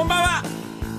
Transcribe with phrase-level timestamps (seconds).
[0.00, 0.42] こんばんは。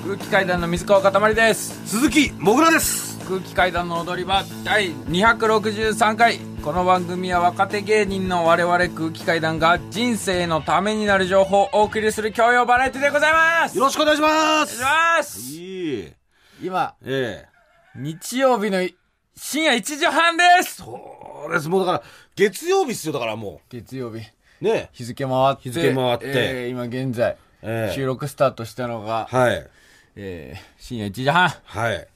[0.05, 1.87] 空気階段の水川かたまりです。
[1.87, 3.17] 鈴木もぐらです。
[3.27, 6.37] 空気階段の踊り場第263回。
[6.63, 13.75] この番組は若手芸人の我々空気階段が人生のためになる情報をお送りする教養バラエティでございます。
[13.75, 15.39] よろしくお願いしまお願いしすます。
[15.55, 16.13] いい。
[16.61, 17.99] 今ええ。
[17.99, 18.87] 日曜日の
[19.35, 20.75] 深夜1時半です。
[20.75, 21.69] そうです。
[21.69, 22.03] もうだから
[22.35, 23.13] 月曜日っすよ。
[23.13, 24.17] だからも月曜日。
[24.19, 24.89] うね。
[24.93, 25.61] 日付回って。
[25.63, 26.25] 日付回って。
[26.27, 27.95] えー今現在、ええ。
[27.95, 29.67] 収録スタートしたのが、はい。
[30.15, 31.49] えー深夜1時半。
[31.63, 32.07] はい。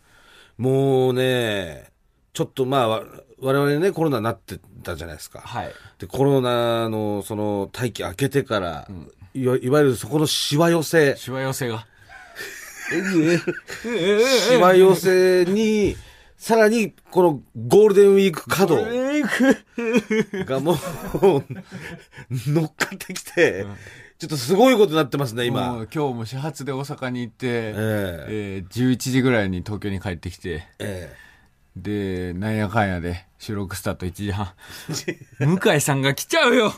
[0.57, 1.89] もうね
[2.33, 3.03] ちょっとまあわ
[3.39, 5.41] 我々ねコロナになってたじゃないですか。
[5.41, 5.71] はい。
[5.99, 8.87] でコロナのその待機明けてから、
[9.33, 11.15] いわいわゆるそこのしわ寄せ。
[11.17, 11.85] しわ寄せが。
[12.89, 15.95] しわ寄せに
[16.37, 20.77] さらにこのゴールデンウィーク稼働がもう
[22.29, 23.65] 乗っかってきて、
[24.17, 25.73] ちょっとすごいことになってますね今。
[25.73, 27.73] もう今日も始発で大阪に行って、え
[28.29, 28.63] え。
[28.67, 30.65] ー11時ぐらいに東京に帰ってきて。
[30.79, 31.13] え
[31.75, 34.53] でなんやかんやで収録スタート1時半。
[35.59, 36.73] 向井さんが来ちゃうよ。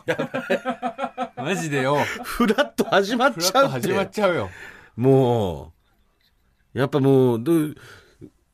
[1.36, 1.98] マジでよ。
[2.00, 4.50] えフラッと始まっちゃう始まっちゃうよ。
[4.96, 5.74] も
[6.74, 7.76] うやっぱもうどう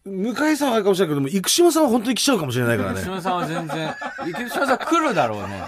[0.05, 3.00] 向井さんはあれかもしれないけども生島さんは本当に来ちゃうかもしれないからね。
[3.00, 5.63] 生島さんは全然生島さん来るだろうね。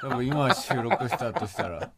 [0.00, 1.90] 多分今収録スタートしたら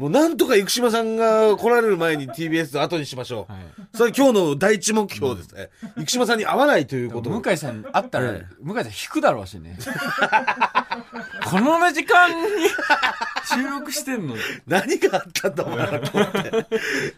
[0.00, 3.62] もうなんとか生島さんが来られる前に TBS 後にしましょう、はい。
[3.94, 5.54] それ今日の第一目標です。
[5.54, 7.28] ね、生島さんに会わないということ。
[7.28, 9.76] を向井さん会ったら、え向井さん引くだろうしね。
[11.44, 12.44] この時間に
[13.46, 14.34] 収録してんの
[14.66, 16.66] 何があったんだお前らと思って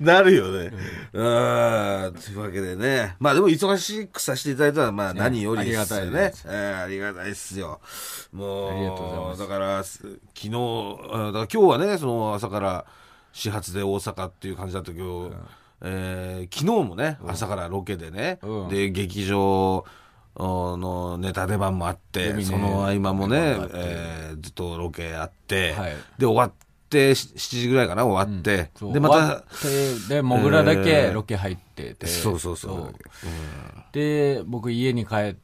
[0.00, 0.72] なるよね。
[1.12, 2.14] うん。
[2.14, 3.16] というわけでね。
[3.20, 6.34] まあでも忙しくさせていただいたのはまあ何よりですよありがたいねで。
[6.46, 7.80] えーありがたいですよ。
[8.32, 12.84] もう、ありがとうございますだから、す昨日、あだから今日はね、その朝から
[13.32, 15.32] 始発で大阪っていう感じだったけど、
[15.82, 19.84] えー昨日もね、朝からロケでね、うんで、劇場、
[20.36, 23.36] のネタ出番もあって、その合間もね
[23.74, 25.92] えーずっとロケあって、はい。
[26.18, 26.52] で終わっ
[26.88, 28.92] てし7時ぐらいかな終わって、そう。
[28.92, 29.44] でまた
[30.08, 31.12] でもぐらだえけー。
[31.12, 32.94] ロケ入ってて、そうそうそう。
[33.92, 35.36] で僕家に帰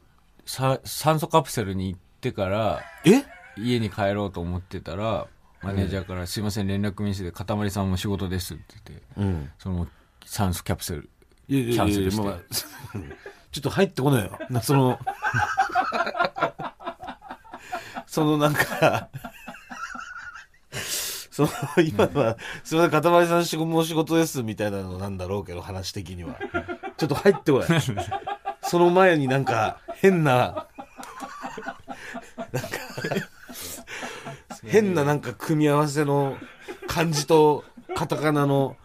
[0.45, 3.23] さ酸素カプセルに行ってからえ？
[3.57, 5.27] 家に帰ろうと思ってたら
[5.61, 9.51] マネージャーから「すいません連絡ミスでかたまりさんも仕事です」って言ってうん。
[9.59, 9.87] その
[10.25, 11.09] 酸素キャプセル
[11.47, 12.23] キャンセルして。
[12.23, 12.39] まあ
[13.51, 14.37] ちょっと入ってこないよ。
[14.49, 14.99] なその
[18.05, 19.09] そのなんか
[21.31, 21.49] その
[21.83, 26.37] 今はすいませんかたまりさん仕事もう仕事ですみたいなのなんだろうけど話的には。
[26.97, 27.81] ちょっと入ってこない。
[28.61, 30.67] その前になんか変な
[32.51, 32.69] なんか
[34.65, 36.37] 変ななんか組み合わせの
[36.87, 37.63] 漢字と
[37.95, 38.75] カタカナの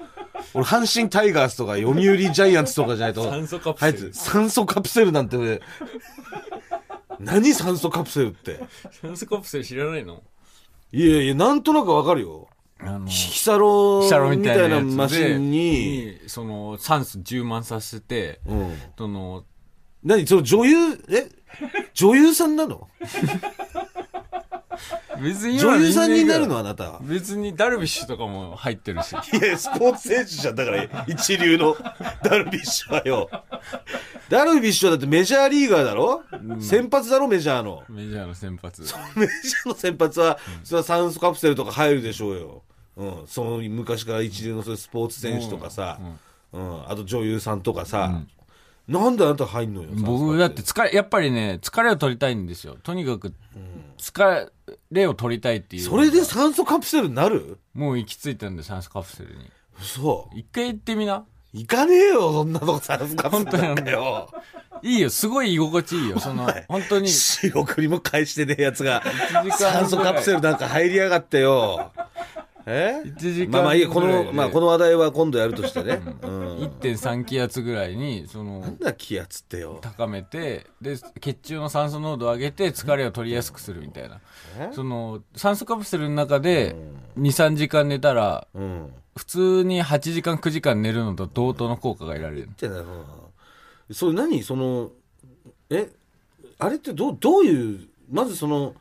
[0.52, 4.14] 俺阪神タイガースとか読売ジャイアンツとかじゃないと酸素カプセル。
[4.14, 5.60] 酸素カプセルなんて俺
[7.18, 8.60] 何酸素カプセルって？
[9.00, 10.22] 酸素カプセル知らないの？
[10.92, 12.48] いやいやなんとなくわかるよ。
[12.80, 15.58] あのヒサロみみたいなマシンに、
[16.06, 19.44] にその酸素充満させてうん、その
[20.02, 20.26] 何？
[20.26, 21.04] その女優？
[21.08, 21.30] え？
[21.94, 22.88] 女優さんなの？
[25.20, 27.00] 別に今女優さんになるのあなたは。
[27.02, 29.12] 別にダルビッシュとかも入ってるし。
[29.32, 30.54] いやスポーツ選手じゃん。
[30.54, 31.76] だから一流の
[32.22, 33.30] ダルビッシュはよ。
[34.28, 36.22] ダルビッシュはだってメジャーリーガーだろ、
[36.60, 37.82] 先発だろメジャーの。
[37.88, 38.82] メジャーの先発。
[38.82, 42.62] メジャーの先発は、それは酸素カプセルとか入るでしょうよ。
[42.96, 43.26] うん。
[43.26, 45.98] その昔から一流のスポーツ選手とかさ、
[46.52, 46.90] うん。
[46.90, 48.22] あと女優さんとかさ、
[48.86, 49.88] なんであなた入んのよ。
[49.94, 52.76] 僕だって疲れやっぱりね疲れを取りたいんですよ。
[52.82, 53.32] とにかく
[53.98, 54.48] 疲れ
[55.06, 55.82] を取りたいっていう。
[55.82, 57.58] それで酸素カプセルになる？
[57.74, 59.50] もう行き着いたんで酸素カプセルに。
[59.80, 60.38] そう。
[60.38, 61.24] 一回行ってみな。
[61.52, 64.28] 行かねえよ、そんなとこ酸素カプセルなんだよ。
[64.82, 65.10] いいよ。
[65.10, 66.18] すごい居心地いいよ。
[66.18, 67.08] その本当に。
[67.08, 69.02] 仕送りも返してねえやつが、
[69.50, 71.92] 酸素カプセルなんか入りやがってよ。
[72.66, 76.00] え？1時間まあまあいいや、この、まあこの話題は今度やるとしてね。
[76.22, 76.56] うん。
[76.80, 79.78] 1.3気圧ぐらいにそのなんだ気圧ってよ。
[79.82, 84.20] 高めてで血中の酸素濃度を上げて疲れを取りやすくするみたいな
[84.58, 84.70] え？
[84.72, 86.74] その酸素カプセルの中で
[87.18, 88.92] 23時間寝たらうん。
[89.16, 92.86] 普通に8時間9時間寝るのと同等の効果が得られるってなうん
[93.92, 94.42] それ何？
[94.42, 94.90] その
[95.70, 95.88] え？
[96.58, 98.74] あれってどうどういうまずその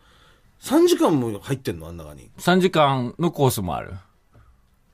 [0.63, 1.87] 3時間も入ってんの？
[1.87, 2.31] あん中に。
[2.37, 3.93] 3時間のコースもある。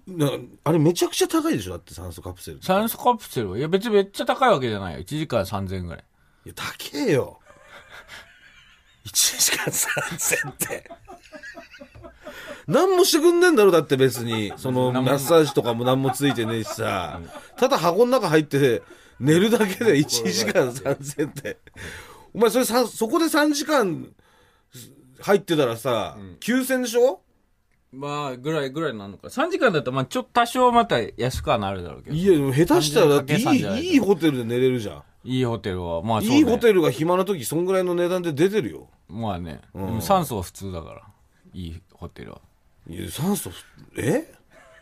[0.07, 0.31] な
[0.63, 1.71] あれめちゃくちゃ高いでしょ？
[1.74, 3.57] だって酸素カプセル酸素カプセルは？
[3.60, 5.00] いや別にめっちゃ高いわけじゃないよ。
[5.01, 6.04] 1時間3000円ぐらい。
[6.45, 7.39] いや高えよ。
[9.06, 10.92] 1時間3000って。
[12.68, 14.54] 何もしてくんねえんだろ、だって別に。
[14.57, 17.19] その、マッサージとかも何もついてねえしさ。
[17.57, 18.83] ただ箱の中入って、
[19.19, 21.57] 寝るだけで1時間3000って。
[22.33, 24.13] お前それさ、そこで3時間
[25.21, 27.21] 入ってたらさ、9000でしょ？
[27.92, 29.30] まあ、ぐらいぐらいなのか。
[29.30, 32.16] 3時間だと、まあ、ちょっと多少また安くはなるだろうけど。
[32.16, 35.04] いや、でも下手したらだってい3000じゃないい、いいホテルで寝れるじゃん。
[35.24, 38.89] いいホテルは、まあね、いいホテルが暇な時、そんぐらいの値段で出てるよ。
[39.07, 41.01] まあね、でも酸素は普通だから。
[41.54, 42.42] いいホテルは。
[42.88, 43.50] いや、酸素、
[43.98, 44.31] え？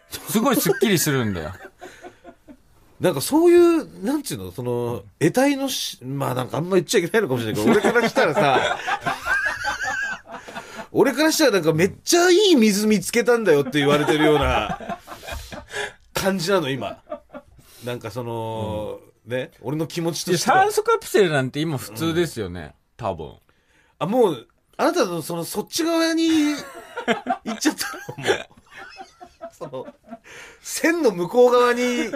[0.10, 1.54] すごいスッキリするんだよ。
[3.00, 8.78] なんかそういう、なんていうの、その、得体のし、まあなんかあんま言っちゃいけないのかもしれないけど、俺からしたらさ、
[11.00, 14.98] 俺からしたらなんかめっちゃいい水見つけたんだよって言われてるような
[16.12, 16.98] 感じなの、今。
[17.86, 20.74] なんかその、ね、俺の気持ちとでしては酸。
[20.74, 22.74] 素カプセルなんて今普通ですよね。
[22.98, 23.36] 多分。
[24.00, 24.48] あ、もう、
[24.78, 26.30] あなたのその、そっち側に
[27.46, 28.48] 行っちゃったの、もう。
[29.56, 29.88] その、
[30.64, 32.08] 線の向こう側に、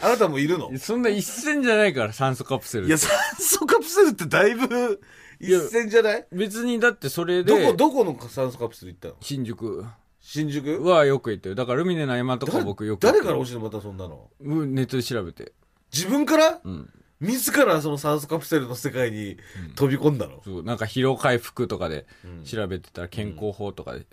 [0.00, 0.70] あなたもいるの？
[0.78, 2.86] そんな一線じゃないから、酸素カプセル。
[2.86, 5.02] いや、酸素カプセルってだいぶ
[5.42, 6.26] 一線じゃない？
[6.32, 9.14] 別にだってそれどこ、で、どこの酸素カプセル行ったの？
[9.20, 9.84] 新宿。
[10.20, 10.84] 新宿？
[10.84, 11.54] はよく行ってる。
[11.54, 14.30] だからルミネの山とか誰僕よく誰から教えてまたそんなの？
[14.40, 15.52] うんネットで調べて。
[15.92, 16.60] 自分から？
[16.62, 16.90] うん。
[17.20, 19.36] 自らその酸素カプセルの世界に
[19.76, 22.04] 飛び込んだの、そう、なんか疲労回復とかで
[22.44, 24.06] 調べてたら健康法とかで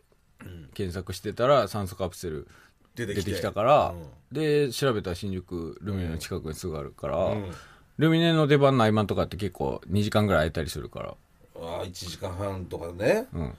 [0.75, 2.47] 検索してたら酸素カプセル
[2.93, 3.21] 出てきて。
[3.23, 7.45] 出てきたからうん、で、調べたら新宿ルミネの近くにすぐあるからん、
[7.99, 11.09] ルミネの出番の合間とかって結構2時間ぐらい空いたりするから。
[11.09, 13.53] ああ1時間半とかね、うん。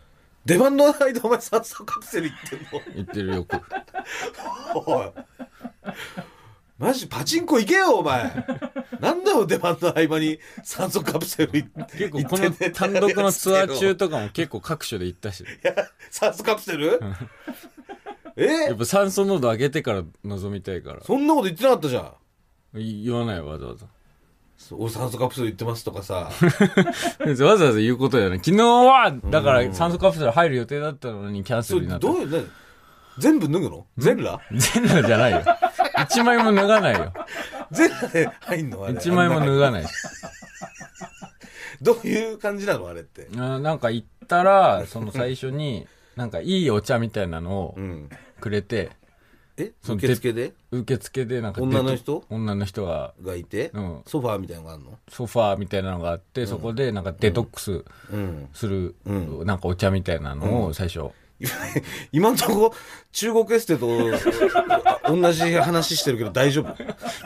[0.46, 3.52] 出番の間お前酸素カプセル行ってん行ってるよく。
[3.52, 3.62] の
[4.86, 5.10] おい
[6.78, 8.32] マジパチンコ行けよお前
[8.98, 15.42] なんだよ出番の合間に酸素カプセル行って結構この単独のツアー中とかも結構各所で行ったし。
[15.42, 15.74] いや
[16.10, 16.98] 酸素カプセル？
[18.36, 18.70] やえ？
[18.72, 21.02] っぱ酸素濃度上げてから臨みたいから。
[21.02, 22.14] そんなこと言ってなかったじゃん
[22.72, 23.84] 言わないよわざわざ。
[24.60, 26.30] そう俺酸素カプセル行ってますとかさ
[27.26, 28.36] わざわざ言うことだよね。
[28.44, 32.06] 昨日は、だから酸素カプセル入る予定だったのにキャンセルになった。
[32.06, 32.44] どういうね
[33.18, 33.86] 全部脱ぐの？
[33.96, 34.42] 全裸？
[34.52, 35.42] 全裸じゃないよ。
[36.04, 37.12] 一枚も脱がないよ。
[37.72, 38.84] 全裸で入んの？
[38.84, 39.86] あれ一枚も脱がない。
[41.82, 42.86] どういう感じなの？
[42.88, 45.86] あれってあなんか行ったら、その最初に、
[46.16, 48.10] なんかいいお茶みたいなのをうん
[48.40, 48.90] くれて、
[49.60, 49.72] え？
[49.82, 50.52] その受付で？
[50.70, 52.24] 受付でなんか女の人？
[52.30, 54.02] 女の人ががいて、うん。
[54.06, 54.98] ソファーみたいなのがあるの？
[55.08, 58.48] ソファーみたいなのがあって、そこでなんかデトックスうん。
[58.52, 61.10] する、うなんかお茶みたいなのを最初、
[62.12, 62.74] 今んとこ
[63.12, 63.88] 中国エステと
[65.04, 66.74] あ同じ話してるけど大丈夫？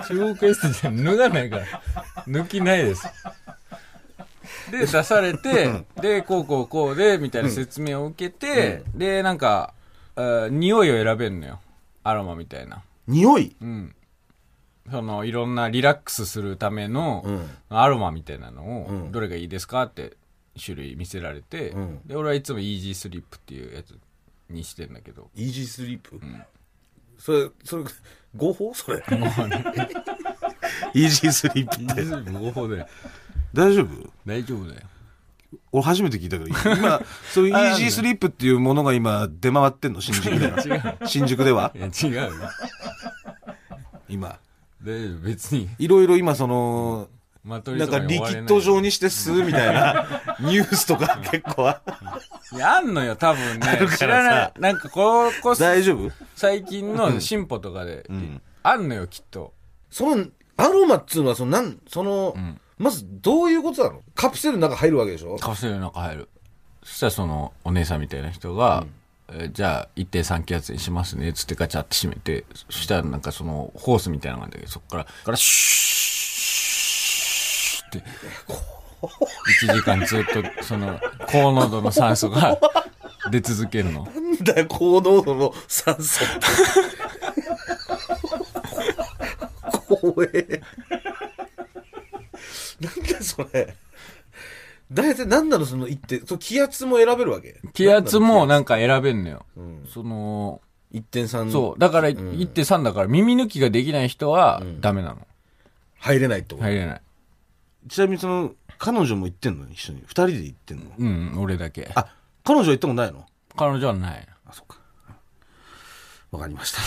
[0.09, 1.67] 中国エステじゃ脱がないから。
[2.27, 3.07] 抜きないです。
[4.71, 9.75] で、出されて、で、こうこうこうで、みたいな説明を受けて、で、なんか、
[10.17, 11.61] あー匂いを選べるのよ。
[12.05, 12.85] アロマみたいな。
[13.09, 13.57] 匂い？
[13.61, 13.95] うん。
[14.91, 17.51] その、いろんなリラックスするための、うん。
[17.71, 19.13] アロマみたいなのを、うん。
[19.13, 20.13] どれがいいですかって
[20.63, 22.01] 種類見せられて、うん。
[22.07, 23.99] で、俺はいつもイージースリップっていうやつ
[24.51, 26.21] にしてんだけど、イージースリープ、
[27.19, 27.85] それそれ
[28.37, 28.75] 合法？
[28.75, 28.99] それ。
[28.99, 32.31] イージースリープって。
[32.31, 32.87] 合法だよ。
[33.55, 34.11] 大丈夫？
[34.27, 34.83] 大丈夫だよ。
[35.73, 37.01] 俺初めて聞いたけど今
[37.33, 40.01] そういうイージースリープっていうものが今出回ってんの？
[40.01, 40.97] 新宿では。
[41.07, 41.73] 新宿では？
[41.75, 42.31] いや、違うよ。
[44.09, 44.39] 今。
[44.83, 47.09] で、別に、いろいろ今その
[47.43, 50.07] マトリなんかリキッド状にして吸うみたいな
[50.41, 51.81] ニュースとか結構あ
[52.53, 53.77] いや、あんのよ、多分ね。
[53.81, 53.89] るから。
[53.89, 53.97] さ。
[53.99, 54.53] 知らない。
[54.59, 56.11] なんか、ここ、大丈夫？
[56.35, 58.41] 最近の進歩とかで、ん。
[58.63, 59.53] あんのよ、きっと。
[59.91, 60.27] その
[60.57, 64.03] アロマっつうのはそのなんその、んまずどういうことなの？
[64.15, 65.37] カプセルの中入るわけでしょ？
[65.37, 66.29] カプセルの中入る。
[66.83, 68.85] そしたらその、お姉さんみたいな人が、
[69.29, 78.05] えーじゃあ、1.3気圧にしますね、つってガチャって閉めて、そしたらなんかその、ホースみたいなのがあるんだけど、そこから、からシューって、
[79.67, 82.59] 1時間ずっと、その、高濃度の酸素が
[83.31, 84.05] 出続けるの。
[84.05, 86.23] なんだよ高濃度の酸素
[89.89, 90.61] 怖え
[92.81, 93.77] なんだそれ。
[94.93, 97.61] 大体何なのその一ってその気圧も選べるわけ。
[97.73, 99.47] 気圧もなんか選べんのよ。
[99.59, 99.87] ん。
[99.89, 100.61] その、
[100.93, 101.79] 1.3そう。
[101.79, 105.27] だから、1.3だから耳抜きができない人はダメなの。
[105.99, 107.01] 入れないってこと、入れない。
[107.89, 109.67] ちなみにその彼女も行ってんの？
[109.71, 110.03] 一緒に。
[110.07, 110.85] 二人で行ってんの？
[110.99, 111.91] うん、俺だけ。
[111.95, 112.15] あ
[112.45, 113.27] 彼女は行ったことないの？
[113.57, 114.29] 彼女はない。
[114.47, 114.79] あそっか。
[116.31, 116.81] わかりました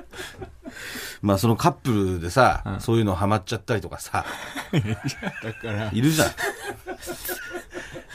[1.26, 4.24] まあそのカップルでさ、そういうのハマっちゃったりとかさ
[5.42, 6.28] だから、いるじゃん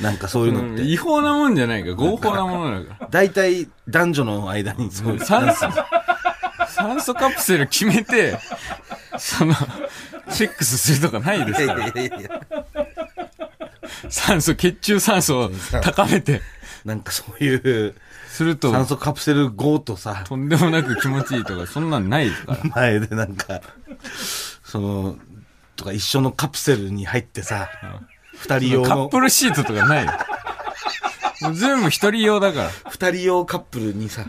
[0.01, 0.83] なんかそういうのって。
[0.83, 3.07] 違法なもんじゃないから、合法なものだから。
[3.09, 5.19] 大体男女の間にそういう。
[5.19, 5.67] 酸素、
[6.69, 8.39] 酸素カプセル決めて、
[9.17, 9.53] その、
[10.29, 11.87] セックスするとかないですから。
[11.87, 12.41] いやいやいやいや
[14.09, 15.51] 酸素、血中酸素を
[15.81, 16.41] 高めて、
[16.85, 17.95] なんかそういう
[18.31, 22.59] すると、酸素カプセル5とさ、とんでもなく気持ちいいとか、そんなんないですから。
[22.75, 23.61] 前でなんか、
[24.63, 25.17] その、
[25.75, 27.69] とか一緒のカプセルに入ってさ、
[28.33, 30.13] 二人用のカップ、ルシートとかないよ。
[31.41, 32.69] もう全部一人用だから。
[32.89, 34.25] 二人用カップルにさ、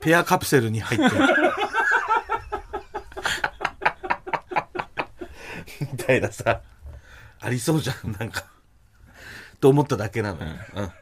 [0.00, 1.16] ペアカプセルに入って、
[5.80, 6.60] みたいなさ、
[7.40, 8.44] ありそうじゃん、なんか。
[9.60, 10.52] と思っただけなのよ。
[10.76, 10.92] うん。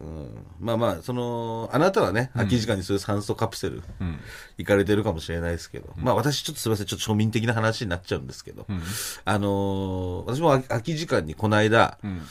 [0.00, 4.18] うん、まあまあ、その、あなたはね、空き時間にそういう酸素カプセル、うん。
[4.58, 8.82] 行かれてるかもしれないですけど、まあ私ちょっとすみません、ちょっと庶民的な話になっちゃうんですけど、ん。
[9.24, 12.22] あのー私も空空き時間にこの間、ん。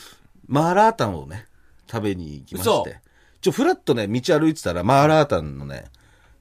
[0.47, 1.47] マーラータンをね、
[1.89, 2.83] 食べに行きまし嘘。
[2.83, 2.99] て、
[3.39, 5.85] ちょ、ふらっとね、道歩いてたら、マーラータンのね、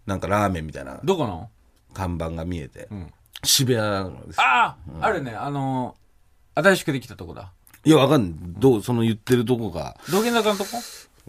[0.07, 1.51] なんかラーメンみたいなどこの？
[1.95, 3.13] 看板が見えて、ん。
[3.45, 4.41] 渋谷なのです。
[4.41, 5.33] ああ、あるね。
[5.33, 7.53] あのー、新しくできたとこだ。
[7.85, 8.33] いや、わかんない。
[8.59, 10.71] どう、その言ってるとこが、道玄坂のとこ？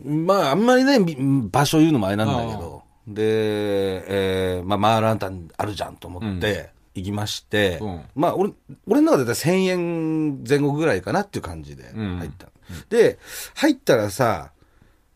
[0.01, 1.15] まあ、あんまりね、み
[1.51, 8.01] 場所言うのもあれなんだけど、で、えー、まあ、マーラータンあるじゃんと思って、行きまして、うん。
[8.15, 8.53] まあ、俺、
[8.88, 12.17] 俺の中で1000円前後ぐらいかなっていう感じでん。
[12.17, 12.47] 入った。
[12.89, 13.19] で、
[13.55, 14.51] 入ったらさ、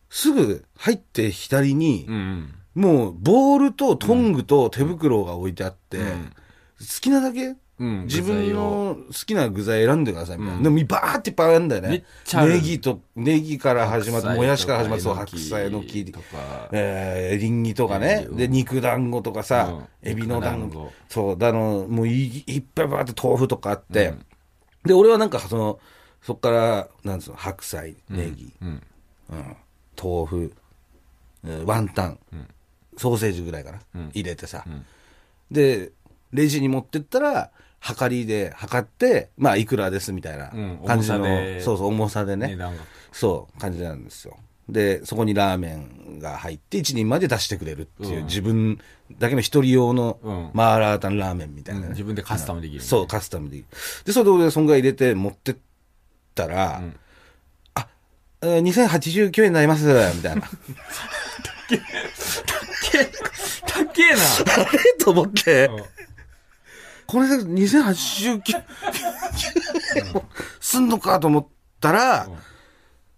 [0.10, 2.53] すぐ入って左にう、ん。
[2.75, 6.34] もう、ボールとトングと手袋が置いてあって、ん。
[6.79, 8.03] 好きなだけうん。
[8.05, 10.63] 自分の好きな具材選んでくださいみたいな。
[10.63, 11.89] でも、バーっていっぱいあるんだよね。
[11.89, 12.53] めっちゃある。
[12.53, 16.69] ネギと、ネギから始まって、もやしから始まって、そう、白白菜菜のの木木とか。
[16.72, 18.25] えー、エリンギとかね。
[18.29, 19.69] うんで、肉団子とかさ、
[20.03, 20.10] うん。
[20.10, 20.91] エビの団子。
[21.10, 24.13] そう、だの、もういいっぱいバーって豆腐とかあって。
[24.84, 25.79] で、俺はなんか、その、
[26.22, 28.81] そっから、なんつうの、白菜、ネギ、うん。
[29.29, 29.55] うん。
[30.01, 30.51] 豆腐、うん
[31.65, 32.19] ワンタン、
[32.98, 33.79] ソーセージぐらいかな、
[34.13, 34.65] 入れてさ、
[35.50, 35.91] で
[36.34, 42.57] レジに持ってったら測りで測ってまあいくらですみたいなうん感じの、重さでそうそう重さでね。
[43.12, 44.38] そう感じなんですよ。
[44.69, 48.25] でそこにラーメンが入って1人まで出してくれるっていう、うん。
[48.25, 48.79] 自分
[49.17, 50.50] だけの一人用のうん。
[50.53, 53.65] マーラータンラーメンみたいなね、うん自分でカスタムできるそうカスタムできる。
[54.05, 55.55] でそれで俺そんぐらい入れて持ってっ
[56.36, 56.96] たら、ん。
[57.75, 57.88] あ
[58.41, 60.41] えー2089円になりますみたいな。
[60.41, 60.50] たっ
[63.93, 64.15] けえ。
[64.15, 64.22] な。
[64.67, 65.97] あれと思って、うん
[67.07, 68.63] これで2089
[69.95, 70.25] 円も
[70.59, 71.47] すんのかと思っ
[71.79, 72.29] たら、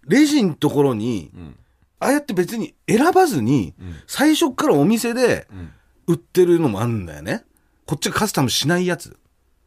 [0.06, 1.56] レジのところに、ん
[1.98, 3.74] ああやって別に選ばずに、
[4.06, 5.72] 最初からお店でん
[6.06, 7.44] 売ってるのもあるんだよね。
[7.84, 9.18] こっちがカスタムしないやつ。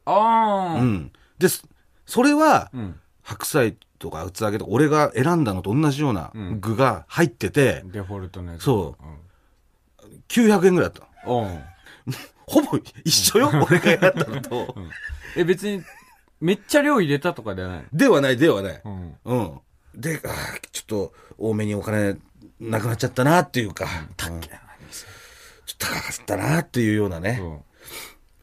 [0.06, 0.82] ああ。
[0.82, 1.12] うん。
[1.38, 1.64] で、そ
[2.06, 3.00] それは、うん。
[3.22, 8.64] 白菜とか厚揚げとか俺が選んだのと同じような具が入ってて、デフォルトのやつ。
[8.64, 9.04] そう
[10.28, 11.42] 900円ぐらいだったの。
[11.44, 12.14] うん。
[12.48, 12.66] うん。
[12.66, 14.76] ほぼ一緒よ、俺がやったのと。
[15.36, 15.84] え、別に、
[16.42, 17.86] めっちゃ量入れたとかではない？
[17.94, 18.82] ではない、ではない。
[18.84, 19.16] うん。
[19.24, 19.60] うん。
[19.96, 22.18] で、あーちょっと多めにお金
[22.60, 23.88] なくなっちゃったなっていうか、う
[24.34, 24.42] ん
[25.66, 27.60] ちょっと高かったなっていうようなね、うん。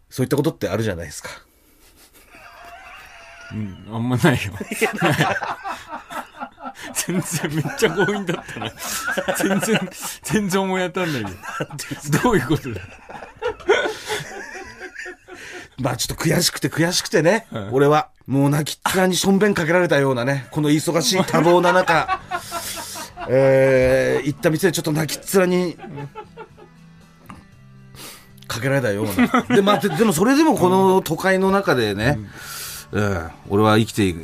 [0.09, 1.29] そういったことってあるじゃないですか。
[3.53, 4.53] うん、あんまないよ。
[6.95, 8.73] 全然めっちゃ強引だったな。
[9.37, 9.91] 全然、
[10.23, 11.31] 全然思い当たんないけ
[12.11, 12.23] ど。
[12.23, 12.81] どういうことだ？
[15.81, 18.11] まあちょっと悔しくて悔しくてね、俺は。
[18.31, 22.21] もう泣きっ面にしょんべんかけられたようなね、この忙しい多忙な中、
[23.29, 25.77] えー、行った店でちょっと泣きっ面に、
[28.47, 29.13] かけられたような。
[29.53, 32.21] で、まあ、ででもそれでもこの都会の中でね、
[32.93, 34.15] うん、俺は生きてい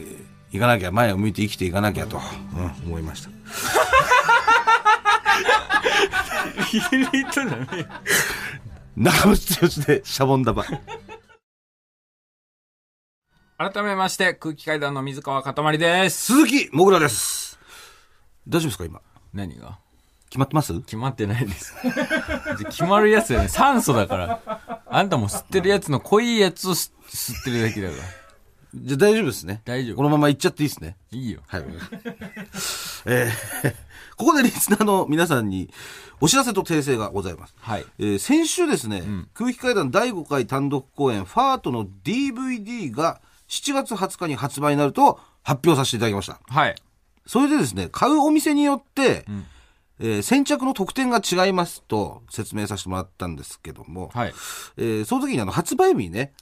[0.52, 2.20] いかなきゃ、前を向いて生きていかなきゃと、
[2.56, 3.30] うん、思いました。
[8.96, 10.64] 中渕剛でシャボン玉。
[13.58, 16.26] 改めまして、空気階段の水川かたまりです。
[16.34, 17.58] 鈴木もぐらです。
[18.46, 19.00] 大丈夫ですか今？
[19.32, 19.78] 何が？
[20.28, 20.78] 決まってます？
[20.80, 21.74] 決まってないです。
[22.68, 23.48] 決まるやつだよね。
[23.48, 24.82] 酸素だから。
[24.86, 28.02] あんたも吸ってるやつの濃いやつを吸吸ってるだけだから。
[28.74, 29.62] じゃあ大丈夫ですね。
[29.64, 30.98] 大丈夫このまま行っちゃっていいですね。
[31.10, 31.40] いいよ。
[31.46, 31.64] はい。
[33.06, 33.74] えー
[34.16, 35.70] ここでリスナーの皆さんに
[36.20, 37.54] お知らせと訂正がございます。
[37.60, 37.86] はい。
[37.98, 46.40] えー先週ですね、空気階段第5回単独公演ファートの DVD が7月20日に発売になると発表させていただきました。
[46.48, 46.74] はい。
[47.26, 49.24] それでですね、買うお店によって、
[49.98, 54.34] えー先着の特典が違いますと説明させてもらったんですけども、はい。
[54.76, 56.32] えーその時にあの発売日にね、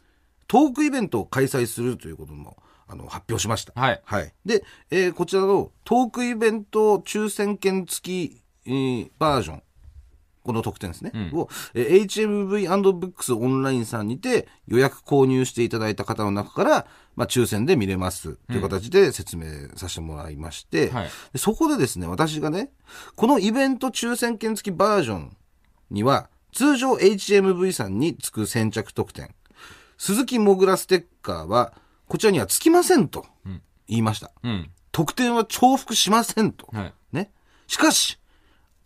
[0.48, 2.56] トークイベントを開催するということも
[2.88, 3.72] あの、発表しました。
[3.80, 4.32] はいはい。
[4.44, 9.62] で、えーこちらのトークイベント抽選券付き、えーバージョン。
[10.44, 11.10] この特典ですね。
[11.32, 16.86] を、えー HMV&Books オンラインさんにて予約購入していただいた方の中から、
[17.16, 19.46] まあ、抽選で見れますという形で説明
[19.76, 22.70] させてもらいまして、はいでそこでですね、私がね、
[23.16, 25.36] このイベント抽選券付きバージョン
[25.90, 29.34] には、通常 HMV さんにつく先着特典、
[29.96, 31.72] 鈴木もぐらステッカーは、
[32.06, 33.26] こちらにはつきませんと
[33.88, 34.30] 言いました。
[34.42, 34.70] うん。
[34.92, 36.68] 特典は重複しませんと。
[36.72, 36.94] はい。
[37.12, 37.32] ね。
[37.66, 38.18] しかし、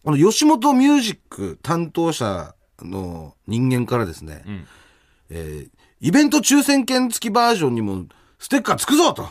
[0.05, 4.67] この吉本ミュージック担当者の人間からですね、ん
[5.31, 8.07] えーイベント抽選券付きバージョンにも
[8.39, 9.29] ステッカーつくぞと。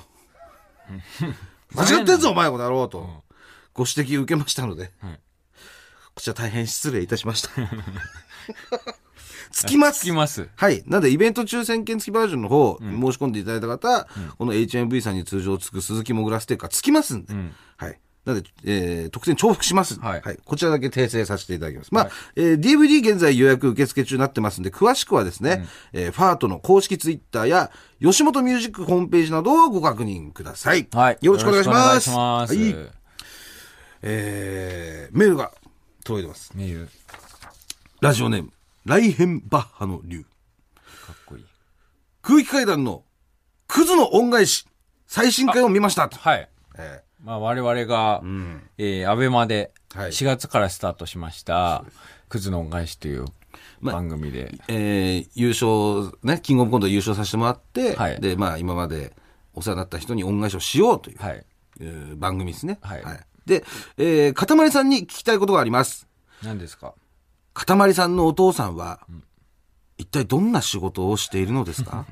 [1.74, 3.24] 間違ってんぞ、 お前この野郎と。
[3.74, 5.20] ご指摘受けましたので、はい
[6.14, 7.50] こちら大変失礼いたしました。
[9.52, 10.50] つきますつきます。
[10.56, 10.84] はい。
[10.88, 14.08] なので、イベント抽選券付きバージョンの方、申し込んでいただいた方、
[14.40, 17.36] この HMV さんに通常つく鈴木もぐらステッカーつきますんで、
[17.78, 18.00] はい。
[18.28, 19.98] なので、えー、特典重複します。
[20.02, 21.94] はいこちらだけ訂正させていただきます。
[21.94, 30.90] まあ、えー DVD 現在予約受付中になってますんで、詳しくはですね、えーファートの公式ツイッターや、吉本ミュージックホームページなどをご確認ください。
[30.92, 31.18] はい。
[31.22, 32.10] よろしくお願いします。
[32.10, 32.54] ます。
[32.54, 32.76] はい。
[34.02, 35.54] えー、メールが
[36.04, 36.52] 届いてます。
[36.54, 36.92] メール、か
[38.02, 38.52] ラジオネーム、
[38.84, 40.20] ライヘンバッハの竜。
[40.20, 40.24] っ
[41.26, 41.46] こいい。
[42.22, 43.04] 空気階段の
[43.68, 44.68] クズの恩返し、
[45.08, 46.18] 最新回を見ましたと。
[46.18, 46.50] はい。
[46.78, 48.22] えまあ、我々が、
[48.78, 50.12] えー、アベマで、はい。
[50.12, 51.84] 4月からスタートしました、
[52.30, 53.26] クズの恩返しという
[53.82, 58.22] まあ番組で、ーえー優勝、ね、キングオブコントで優勝させてもらって、はい。
[58.22, 59.16] で、まあ、今まで
[59.54, 61.46] お世話になった人に恩返しをしようという、はい。
[61.80, 62.78] えー番組ですね。
[62.82, 63.04] はい。
[63.46, 63.64] で、
[63.98, 66.08] えー、かたまりさんに聞きたいことがあります。
[66.44, 66.94] 何ですか？
[67.54, 69.00] かたまりさんのお父さんは、
[69.98, 72.06] 一体どんな仕事をしているのですか？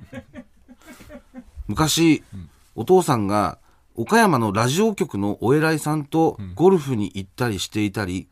[1.67, 2.23] 昔、
[2.75, 3.59] お父さんが
[3.97, 8.27] 岡山のラジオ局のお偉いさんとゴルフに行ったりしていたり、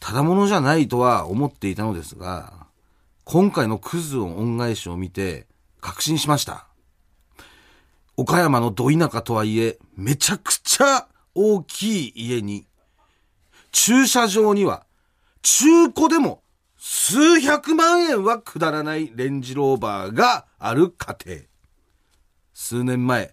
[0.00, 2.66] ただものじゃないとは思っていたのですが、
[3.24, 5.46] 今回のクズの恩返しを見て
[5.80, 6.66] 確信しました。
[8.16, 12.66] 岡山のど田舎とはいえ、めちゃくちゃ大きい家に、
[13.70, 14.84] 駐車場には
[15.42, 16.42] 中古でも
[16.76, 21.38] 数百万円はくだらないレンジローバーがある家庭。
[22.52, 23.32] 数年前、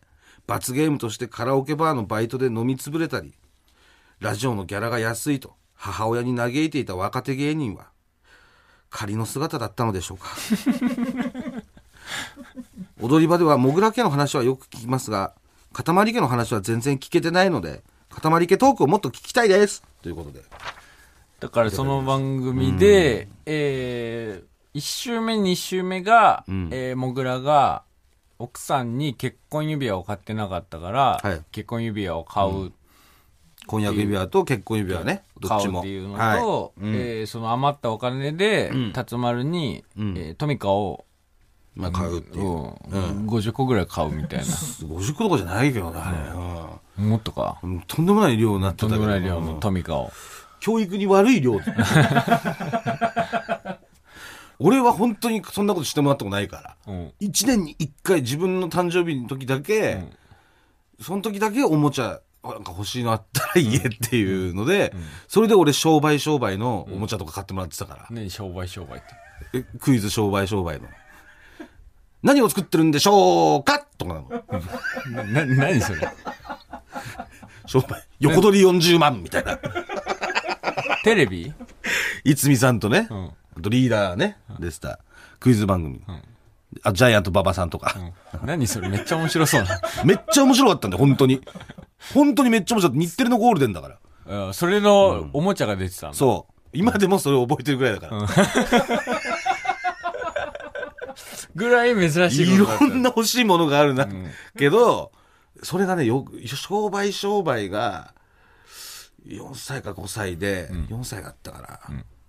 [0.49, 3.35] 罰ゲームとしてカラオケバーのバイトで飲みつぶれたり、
[4.19, 7.89] ラジオのギャラが安いと母親に嘆いていた若手芸人は、
[8.89, 10.29] 仮の姿だったのでしょうか。
[12.99, 15.35] 踊り場ではモグラ家の話はよく聞きますが、
[15.71, 19.83] 塊家の話は全然聞けてないので、塊家トークをもっと聞きたいです。
[20.01, 20.41] ということで。
[21.39, 27.83] だからその番組で、えー、1週目、2週目が、んえー、もぐらが、
[28.39, 32.71] 奥さんに結婚指輪を買ってなかったから、はい結婚指輪を買う、
[33.67, 35.23] 婚約指輪と結婚指輪ね。
[35.41, 35.79] どっ買ちも。
[35.79, 36.39] うっていうのと、はい
[36.85, 41.05] うんえーその余ったお金で、辰丸に、んえートミカを、
[41.75, 42.45] まあ、買うっていう。
[42.45, 44.45] うん50個ぐらい買うみたいな。
[44.45, 47.59] 50個とかじゃないけどね、あれもっとか。
[47.61, 50.13] うんとんでもない量になってたけどとんでもない量のうんトミカを。
[50.61, 51.59] 教育に悪い量。
[54.59, 56.93] 俺は本当にそんなことしてもらったことないから。
[56.93, 57.13] うん。
[57.19, 60.03] 一年に一回自分の誕生日の時だけ、
[61.01, 64.93] その時だけおもちゃ、なんか欲しいのあったら言えっていうので、
[65.27, 68.07] それで俺商売商売のおもちゃとか買ってもらってたから。
[68.11, 69.05] 何商売商売って？
[69.59, 70.87] えクイズ商売商売の。
[72.21, 75.23] 何を作ってるんでしょうかとかなの。
[75.23, 76.01] な、な、何それ？
[77.65, 78.05] 商売。
[78.19, 79.57] 横取り40万みたいな。
[81.05, 81.53] テレビ？
[82.25, 84.99] いつみさんとね、んあとリーダーね、でした。
[85.39, 86.01] クイズ番組。
[86.83, 87.95] あ、ジャイアント馬場さんとか。
[88.43, 89.81] 何それめっちゃ面白そうな。
[90.05, 91.41] めっちゃ面白かったんだよ、本当に。
[92.13, 93.05] 本当にめっちゃ面白かった。
[93.05, 93.97] 日テレのゴールデンだから。
[94.47, 96.13] うんそれのおもちゃが出てたの。
[96.13, 96.53] そう。
[96.71, 98.27] 今でもそれを覚えてるぐらいだから。
[101.55, 104.07] ぐらい珍しいいろんな欲しいものがあるな。
[104.57, 105.11] けど、
[105.63, 108.13] それがね、よく、商売商売が、
[109.27, 111.79] 4歳か5歳で、4歳だったから。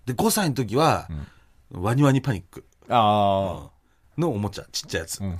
[0.07, 1.09] で、5歳の時は、
[1.71, 3.71] ワニワニパニックあ
[4.19, 5.23] のおもちゃ、ちっちゃいやつ。
[5.23, 5.39] あ、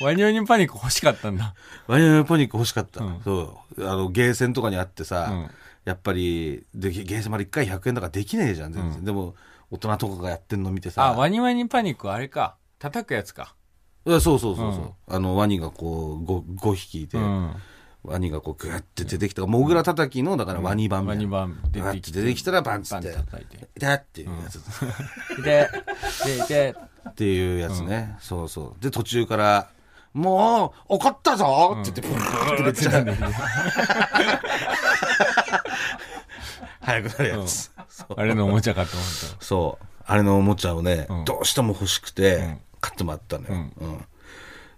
[0.04, 1.54] ワニワニパニック欲しかったんだ。
[1.86, 3.04] ワニワニパニック欲しかった。
[3.04, 3.88] うんそう。
[3.88, 5.50] あの、ゲーセンとかにあってさ、うん
[5.84, 9.02] やっぱり、で、ゲーセンまで1回100円とかできねえじゃん、全然。
[9.02, 9.34] でも、
[9.70, 11.06] 大人とかがやってんの見てさ。
[11.06, 12.56] あ、ワニワニパニックはあれか。
[12.78, 13.54] 叩くやつか。
[14.06, 17.54] いやそうそうそうそう、あのワニがこう 5, 5匹いて、うん。
[18.02, 21.60] ワニがこうグッて出てきたモグラ叩きのだからワニ版みたいな、ワニ版。
[21.70, 21.80] 出てきて。
[21.80, 23.68] バッて出てきたらバンっつバンって叩いて。
[23.76, 24.60] 「痛っていうやつ、
[25.42, 25.68] で、
[26.24, 26.74] で、で、
[27.10, 28.82] っていうやつね、そうそう。
[28.82, 29.68] で途中から
[30.12, 32.90] もう、怒ったぞって言って、ブーってめっちゃ、
[36.80, 37.70] 早くなるやつ。
[38.16, 39.08] あれのおもちゃかと思っ
[39.40, 39.84] そう。
[40.04, 41.24] あれのおもちゃをね、うん。
[41.24, 42.60] どうしても欲しくて、ん。
[42.80, 43.54] 買ってもらったのよ。
[43.80, 44.04] うん。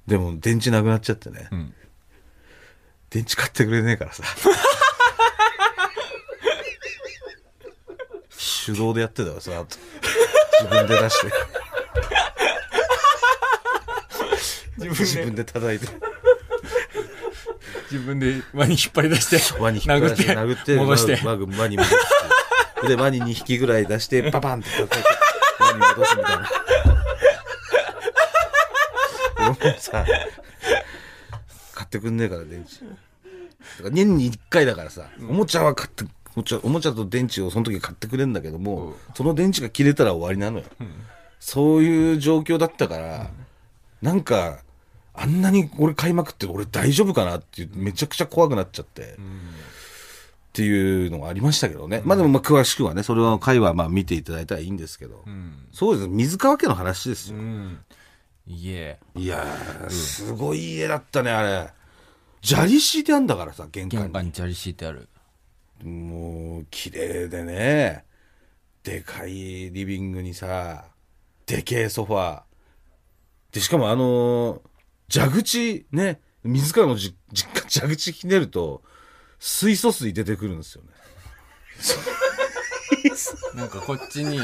[0.07, 1.49] でも、電池なくなっちゃってね。
[3.18, 4.22] ん電池買ってくれねえからさ。
[8.66, 9.77] 手動でやってたよ、その後。
[10.61, 11.31] 自分で出して。
[11.31, 11.37] た。
[14.79, 15.87] 自分で叩いて。
[17.90, 21.16] 自分で輪に引っ張り出して、輪に引っ張り出して、殴っ、てて、戻して。
[21.27, 21.37] 輪
[21.68, 21.96] に戻し
[22.81, 22.88] て。
[22.88, 25.09] で、輪に2匹ぐらい出して、パパンって叩いて、
[25.61, 26.51] 輪に戻すみたいな。
[29.61, 30.07] 俺もさ、
[31.75, 32.85] 買ってくんねえから、電池。
[33.90, 40.64] 年に1回だからさ、おもちゃは買って、おもちゃおもちゃと電池をその時買ってくれんだけども、その電池が切れたら終わりなのよ。
[41.40, 43.31] そういう状況だったから、
[44.01, 44.61] なんか、
[45.14, 49.16] あんなに俺買いまくって俺大丈夫かなってめちゃくちゃ怖くなっちゃって、っ
[50.53, 52.03] ていうのがありましたけどね。
[52.05, 55.25] まあでもまあ詳しくはね、それは回はまあ見ていただいたらいいんですけど。
[55.72, 57.38] そうです水川家の話ですよ。
[57.38, 57.79] うん。
[58.46, 58.98] いえ。
[59.14, 61.70] いやー、すごい家だったね、あれ。
[62.43, 64.05] 砂利敷いてあんだからさ、玄関に。
[64.05, 65.09] 玄関に砂利敷いてある。
[65.85, 68.05] もう、綺麗でね。
[68.83, 70.87] でかいリビングにさ、
[71.47, 72.43] でけえソファー。
[73.53, 74.61] で、しかもあのー
[75.13, 78.83] 蛇口ね、水川のじ実家蛇口ひねると、
[79.39, 80.89] 水素水出てくるんですよね。
[83.55, 84.39] なんかこっちに、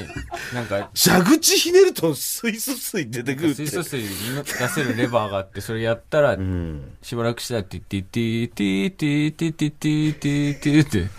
[0.53, 3.67] なんか、蛇口ひねると水素水出てくるって。
[3.67, 4.09] 水素水に
[4.45, 6.97] 出せるレバーがあって、それやったら、うん。
[7.03, 11.11] しばらくしたら、ティッティッティッティッティッティッティッティッティッティッって、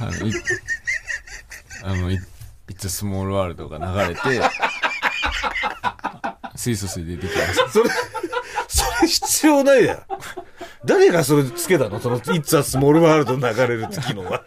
[0.00, 0.32] あの、い、
[1.82, 2.14] あの、い、
[2.68, 4.50] It's a Small World が流れて、
[6.56, 7.72] 水素水出てきます。
[7.72, 7.90] それ、
[8.68, 10.02] それ必要ないだよ。
[10.84, 14.44] 誰がそれつけたのその、いつはスモールワールド流れるって機能は。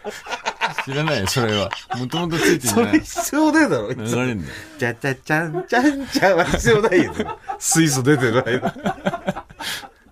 [0.90, 1.70] 知らないよ、それは。
[1.98, 2.94] もともとついてそない。
[2.94, 3.92] れ必要ねえだろ。
[3.92, 4.54] いつ流れんだよ。
[4.80, 7.14] ちゃちゃちゃんちゃんちゃんは必要ないよ。
[7.60, 9.46] 水素出てる間。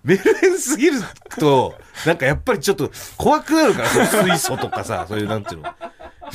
[0.04, 1.00] メルヘンすぎる
[1.38, 1.74] と、
[2.06, 5.68] なんかやっぱりちょっと怖くなるから、その水素とかさ、そういうなんていうの。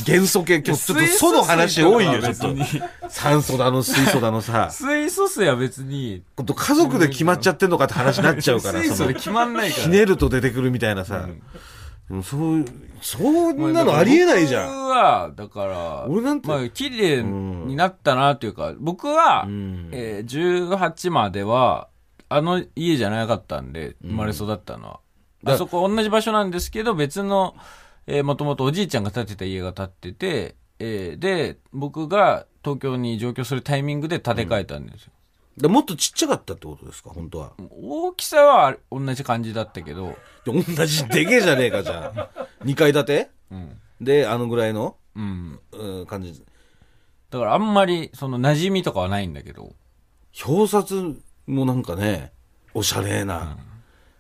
[0.06, 2.74] 元素系、今日ちょっと素の話多いよ、ちょっと別。
[2.74, 2.84] に。
[3.10, 4.70] 酸素だの、水素だのさ。
[4.72, 9.84] 水素水は別に、こと家族で決まっちゃってんのかって話になっちゃうから、その水素で決まんないから。
[9.84, 11.28] ひねると出てくるみたいなさ。
[12.10, 12.66] でもそう
[13.02, 14.68] そんなのありえないじゃん。
[14.68, 21.90] 僕は、だから、俺なんてまあ、綺麗になったなというか、僕は、んえー18までは、
[22.30, 25.00] あの家じゃなかったんで、生まれ育ったのは。
[25.44, 27.56] だあそこ同じ場所なんですけど、別の、
[28.08, 35.12] えーもともとおじいちゃんが建てた家が建ってて、えーで、僕が東京に上京するタイミングで建て替えたんですよ。
[35.58, 37.54] でもっとちっちゃかったってことですか、本当は。
[37.70, 42.30] 大きさは同じ感じだったけど、で同じでけえじゃねえか、じゃあ。
[42.66, 43.30] 2階建て？
[43.52, 43.80] うん。
[44.02, 45.60] で、あのぐらいの、うん。
[45.72, 46.44] うん、感じ。
[47.30, 49.74] だからあんまり、その馴染みとかはないんだけど、
[50.46, 52.32] 表札もなんかね、
[52.74, 53.58] おしゃれな、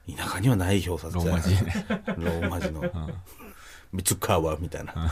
[0.07, 1.85] 田舎にはない表札ローマ字ね。
[2.17, 2.83] ローマ字の。
[3.91, 5.11] 三つ川みたいな。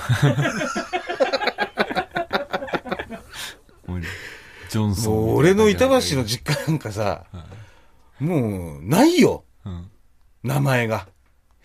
[4.72, 5.14] ジョンソン。
[5.14, 7.26] もう俺の板橋の実家なんかさ、
[8.20, 9.44] もう、ないよ。
[9.66, 9.92] うん。
[10.44, 11.08] 名前が。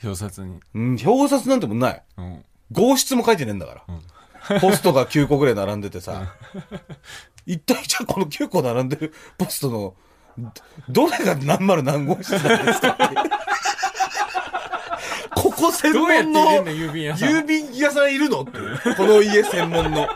[0.03, 0.59] 表札に。
[0.75, 2.03] うん、表札なんてもんない。
[2.19, 2.45] うん。
[2.73, 3.85] 号室も書いてねえんだか
[4.51, 4.61] ら。
[4.61, 6.35] ポストが9個ぐらい並んでてさ。
[7.47, 9.95] 一体じゃあこの9個並んでるポストの、
[10.89, 13.05] どどれが何丸何号室なんですかって
[15.35, 17.29] ここ専門の郵便屋さん？
[17.29, 18.51] 郵便屋さんいるのって。
[18.97, 20.09] この家専門の。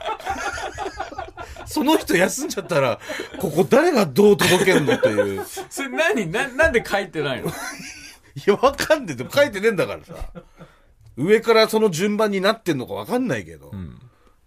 [1.71, 2.99] その人休んじゃったら、
[3.39, 5.45] ここ誰がどう届けんのっていう。
[5.71, 6.27] それ何？
[6.27, 7.49] な、なんで書いてないの？
[7.49, 7.53] い
[8.45, 9.15] や、わかんねえ。
[9.15, 10.15] でも書いてねえんだからさ。
[11.17, 13.69] 上からその順番になってんのかわかんないけど。
[13.69, 14.01] ん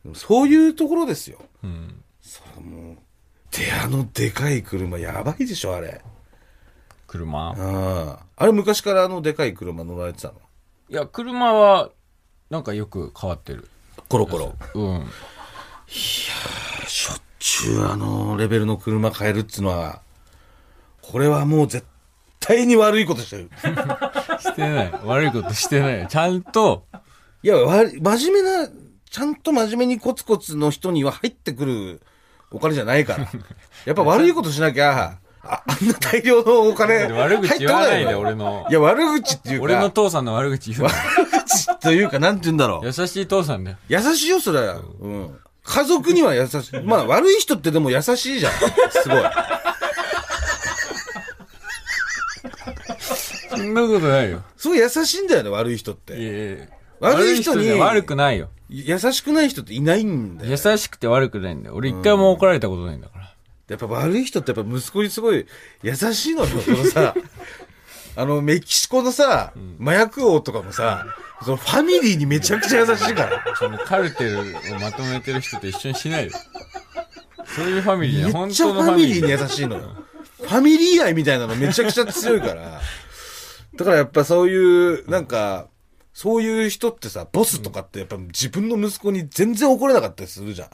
[0.03, 1.39] でもそういうところですよ。
[1.63, 2.03] うん。
[2.21, 2.97] それもう、
[3.55, 6.01] で、あのでかい車、やばいでしょ、あれ。
[7.07, 7.51] 車？
[7.51, 8.25] ああ。
[8.35, 10.33] あれ昔からあのでかい車乗られてたの？
[10.89, 11.89] いや、車は、
[12.49, 13.69] なんかよく変わってる。
[14.09, 14.53] コロコロ。
[14.75, 15.05] うん。
[15.87, 16.62] しょっ
[17.43, 19.99] ちゅうあのレベルの車買えるっつうのは、
[21.01, 21.85] これはもう絶
[22.39, 23.49] 対に悪いことしてる。
[24.39, 24.93] してない。
[25.03, 26.05] 悪いことしてないよ。
[26.07, 26.85] ちゃんと、
[27.43, 28.69] いや、わ真面目な、
[29.09, 32.01] ちゃんと真面目にコツコツの人には入ってくる
[32.49, 33.27] お金じゃないから。
[33.83, 38.73] やっぱ悪いことしなきゃ、ああんな大量のお金悪口言わないで、俺のい。
[38.73, 40.95] や、悪口っていうか、俺の父さんの悪口言うな。
[40.95, 42.85] 悪口というか、なんて言うんだろう。
[42.85, 43.77] 優しい父さんだよ。
[43.89, 44.75] 優しいよ、それは。
[45.01, 45.39] うん。
[45.63, 46.81] 家族には優しい。
[46.83, 48.51] まあ、悪い人ってでも優しいじゃん。
[48.53, 49.23] すごい。
[53.63, 54.43] んなことないよ。
[54.57, 56.13] すごい優しいんだよね、悪い人っいて。
[56.13, 56.65] やいや
[56.99, 58.49] 悪い人にじゃ悪くないよ。
[58.69, 60.51] 優しくない人っていないんだよ。
[60.51, 61.75] 優しくて悪くないんだよ。
[61.75, 63.33] 俺一回も怒られたことないんだから。
[63.69, 65.45] やっぱ悪い人ってやっぱ息子にすごい
[65.81, 66.47] 優しいのよ。
[66.47, 67.13] このさ、
[68.15, 71.05] あの、メキシコのさ、麻薬王とかもさ、
[71.43, 73.43] そのファミリーにめちゃくちゃ優しいから。
[73.57, 74.43] そのカルテルを
[74.79, 76.31] まとめてる人と一緒にしないで。
[77.55, 78.25] そういうファミリーね。
[78.25, 79.25] め本っちゃフ当のファミリー。
[79.25, 79.89] に優しいのよ。
[80.39, 82.81] ファミリー愛みたいなのめちゃくちゃ強いから。
[83.75, 85.67] だからやっぱそういう、なんか、
[86.13, 90.69] そういう人ってさ、ボスとかってやっぱ自分の息子に全然怒れなかったりするじゃん。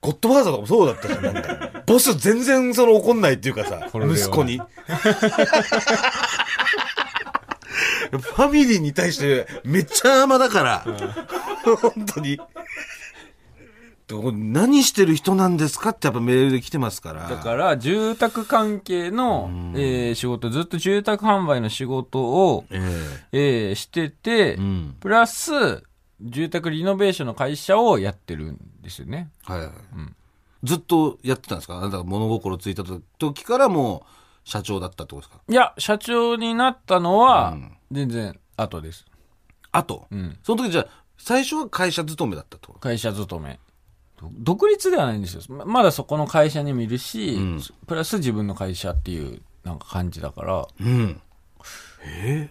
[0.00, 1.22] ゴッドファーザーとかもそうだったじゃん。
[1.22, 4.60] なんかボス全然その怒んないっていうかさ、これでは息子に。
[8.12, 10.84] ファミリーに対してめっちゃ甘だから。
[11.80, 12.38] 本当に。
[14.34, 17.28] 何してる人なんですかってやっぱメールで来てますから。
[17.28, 23.72] だから、住宅関係の、えー仕事、ずっと住宅販売の仕事を、ええ。
[23.72, 24.96] ーしてて、ん。
[25.00, 25.82] プラス、
[26.20, 29.30] 住宅リノベーションの会社をやってるんですよね。
[29.48, 29.70] えはいはい、
[30.62, 31.78] ずっとやってたんですか？
[31.78, 32.84] あなたが物心ついた
[33.18, 34.04] 時からも
[34.44, 35.40] う社長だったってことですか？
[35.48, 39.06] いや、社長になったのはうん、全然後です。
[39.70, 40.38] あと、うん。
[40.42, 40.86] その時じゃあ、
[41.18, 42.78] 最初は会社勤めだったってこと？
[42.80, 43.60] 会社勤め。
[44.20, 45.42] ど独立ではないんですよ。
[45.48, 51.20] ままだそこの会社にもいるし、んプラス自分の会社っていう、なんか感じだから、うん。
[52.04, 52.48] え？
[52.48, 52.50] え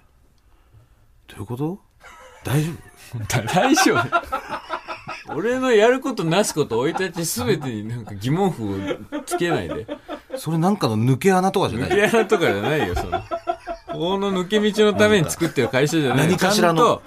[1.27, 1.79] どういうこと？
[2.43, 3.19] 大丈夫？
[3.53, 5.35] 大丈夫？
[5.35, 9.85] 俺のやることなすこと置いたちすべてになんか疑問符をつけないで。
[10.37, 11.89] それなんかの抜け穴とかじゃない？
[11.89, 13.21] 抜け穴とかじゃないよ、その。
[13.91, 16.27] この抜け道のために作ってる会社じゃない。
[16.27, 17.01] 何かしらの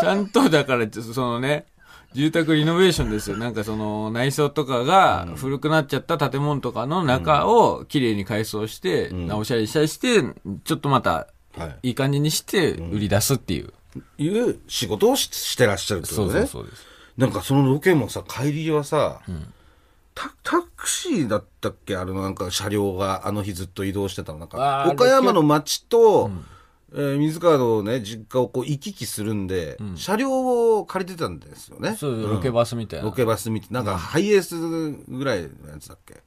[0.00, 1.66] ちゃんと、 ちゃんとだから、そのね、
[2.12, 3.36] 住宅リノベーションですよ。
[3.36, 10.22] なんかその内装とかが古くなっちゃった建物とかの中をきれいに改装して、直しゃりしたりして、
[10.64, 13.72] ちょっとまたはいい感じにして売り出すっていう。
[14.18, 14.24] い。
[14.26, 16.40] いう仕事をししてらっしゃるってこそとね。
[16.40, 16.86] うそうそうです。
[17.16, 19.20] なんかそのロケもさ、帰りはさ、
[20.14, 21.96] タタクシーだったっけ？
[21.96, 24.38] あのなんか車両があの日ずっと移動してたの。
[24.38, 26.30] なんか岡山の町と、
[26.92, 31.96] えー水川のね、実家をこう行き来するんで、車両を借りてたんですよね。
[31.96, 33.04] そう、ロケバスみたいな。
[33.04, 33.82] ロケバスみたいな。
[33.84, 36.20] なんかハイエースぐらいのやつだっけ？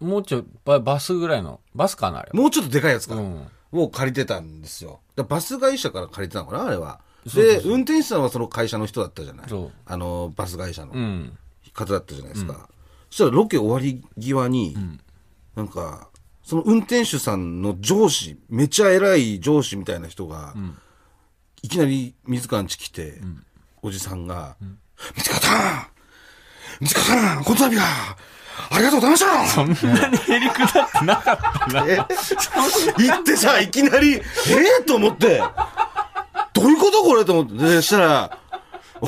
[0.00, 2.30] もうちょいバ、バスぐらいの、バスかなあれ。
[2.32, 3.14] もうちょっとでかいやつか。
[3.16, 4.98] うんを借りてたんですよ。
[5.28, 6.98] バス会社から借りてたのかなあれは。
[7.32, 9.46] で、運転手さんはその会社の人だったじゃない
[9.86, 10.90] あの、バス会社の。
[10.92, 11.38] うん。
[11.72, 12.68] 方だったじゃないですか。
[13.10, 14.76] そしたらロケ終わり際に、
[15.56, 16.08] なんか、
[16.42, 20.54] その運転手さんの上司、めちゃ偉い上司みたいな人が、
[21.62, 23.20] いきなり水川んち来て、
[23.82, 24.56] おじさんが、
[25.16, 25.86] 水川さん
[26.80, 28.16] 水川さんこの度は、
[28.70, 31.86] ありがとうございましたそんなにへりくだってなかったな。
[31.88, 34.22] え行ってさ、いきなり、え
[34.80, 35.42] えと思って、
[36.52, 37.64] どういうことこれと思って。
[37.64, 38.38] で、そしたら、
[39.00, 39.06] お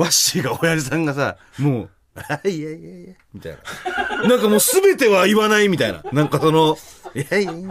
[0.00, 1.93] ワッシーが、親父さんがさ、もう、あ
[2.44, 4.22] いやいやいや、みたいな。
[4.28, 6.02] なんかもうすべては言わないみたいな。
[6.12, 6.78] なんかその、
[7.14, 7.68] いやいやいや、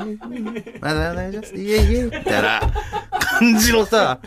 [0.81, 2.61] まだ大丈夫です、いやいや、みたいな
[3.19, 4.19] 感じのさ、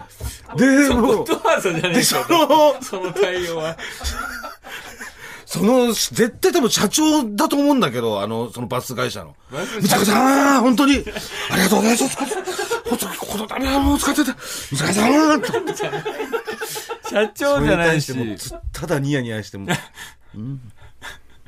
[0.57, 2.29] で、もで、そか。
[2.31, 3.77] の、その対応は。
[5.45, 9.37] その、絶対多分社長だと思うんだけど、あの、そのバス会社の。
[9.53, 11.05] バス三坂さん、本当に、
[11.51, 12.17] ありがとうございます。
[12.89, 14.31] 本当に、このためはもう使ってて、
[14.73, 15.53] 三坂さん、と。
[17.11, 18.13] 社長じゃないし。
[18.73, 19.67] ただニヤニヤしても、
[20.35, 20.73] うん。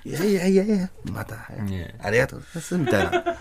[0.05, 3.11] いやいやいやいや、また、ねありがとうございます、みたいな。
[3.11, 3.35] だか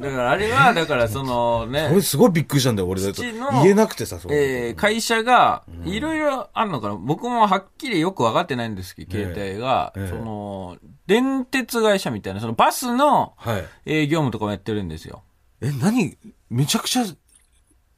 [0.00, 3.22] らあれは、だからそのねこれ、すごいびっくりしたんだよ、俺だと。
[3.22, 4.32] 言えなくてさ、そう。
[4.32, 10.76] えー会社が、いろいろあるのかな、僕もはっきりよく分かってないんですけど、ええ携帯が、ええその、
[11.06, 13.64] 電鉄会社みたいな、そのバスのはい。
[13.84, 15.22] 営業務とかもやってるんですよ。
[15.60, 16.16] え、何？
[16.48, 17.04] めちゃくちゃ、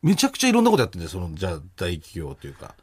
[0.03, 2.75] めちゃくちゃいろんなことやってんだよ、その、じゃあ、大企業というか。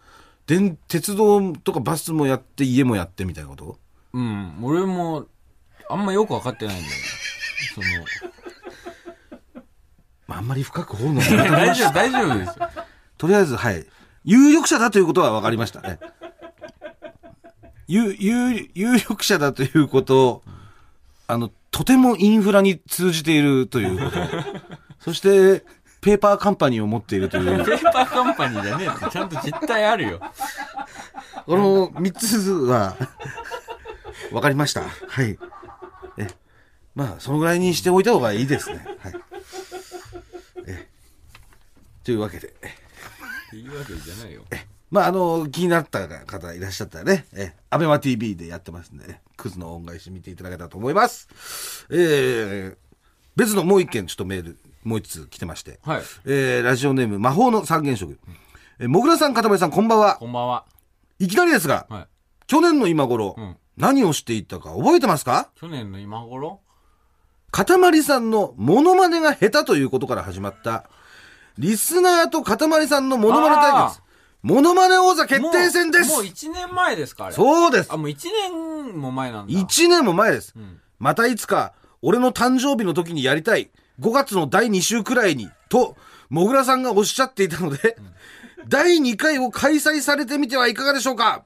[0.48, 3.80] 電、鉄道とかバスもやって、家もやってみたいなこと？
[4.14, 5.26] うん、俺も、
[5.90, 6.94] あんまよく分かってないんだよ。
[7.74, 9.64] その、
[10.28, 12.70] まあ、あんまり深く掘るのも大丈夫、大丈夫ですよ。
[13.18, 13.86] とりあえず、はい。
[14.24, 16.00] 有力者だということは分かりましたね。
[17.88, 20.44] 有、有、有力者だということを、
[21.28, 24.20] あの、とてもインフラに通じているということ。
[25.00, 25.64] そして、
[26.06, 27.66] ペーパーカンパニーを持っているという。
[27.66, 30.20] ペーパーカンパニーじゃねえって、ちゃんと実態あるよ。
[31.48, 32.96] この三つは、
[34.30, 34.84] 分かりました。
[34.84, 35.36] はい。
[36.20, 36.28] え、
[36.94, 38.86] まあ、そのぐらいにしておいた方がいいですね。
[39.00, 39.14] はい。
[40.68, 40.88] え、
[42.04, 42.50] というわけで。
[42.50, 42.52] っ
[43.50, 44.44] ていうわけじゃないよ。
[44.92, 51.88] まあ、あの、気になった方いらっしゃったらね、え、アベマ TV でやってますんで、ね、クズの恩返し見ていただけたらと思います。
[51.90, 52.78] えー、
[53.36, 55.80] 別のもう一件ちょっとメールもう一つ来てまして。
[55.84, 56.02] はい。
[56.26, 58.18] えー、ラジオネーム、魔法の三原色。
[58.80, 60.16] えー、もぐらさん、かたまりさん、こんばんは。
[60.16, 60.66] こんばんは。
[61.20, 62.08] いきなりですが、はい。
[62.48, 65.50] 去年の今頃、うん何をしていったか覚えてますか？
[65.56, 66.62] 去年の今頃？
[67.52, 70.90] かたまりさんのモノマネが下手ということから始まった、
[71.58, 74.04] リスナーとかたまりさんのモノマネ対決あ、
[74.42, 77.36] モノマネ王座決定戦ですもうもう1年前ですかあれ。
[77.36, 78.16] そうですあ、もう1
[78.88, 79.54] 年も前なんだ。
[79.54, 80.54] 1年も前です。
[80.58, 83.72] んまたいつか、俺の誕生日の時にやりたい。
[84.00, 85.96] 5月の第2週くらいに、と、
[86.30, 87.98] もぐらさんがおっしゃっていたので、
[88.68, 91.46] 第2回を開催されてみてはいかがでしょうか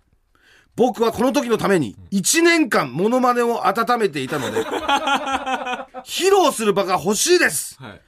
[0.75, 4.63] 僕はこの時のために、1年間モノマネを温めていたので、
[6.05, 7.75] 披露する場が欲しいです。
[7.81, 8.01] はい。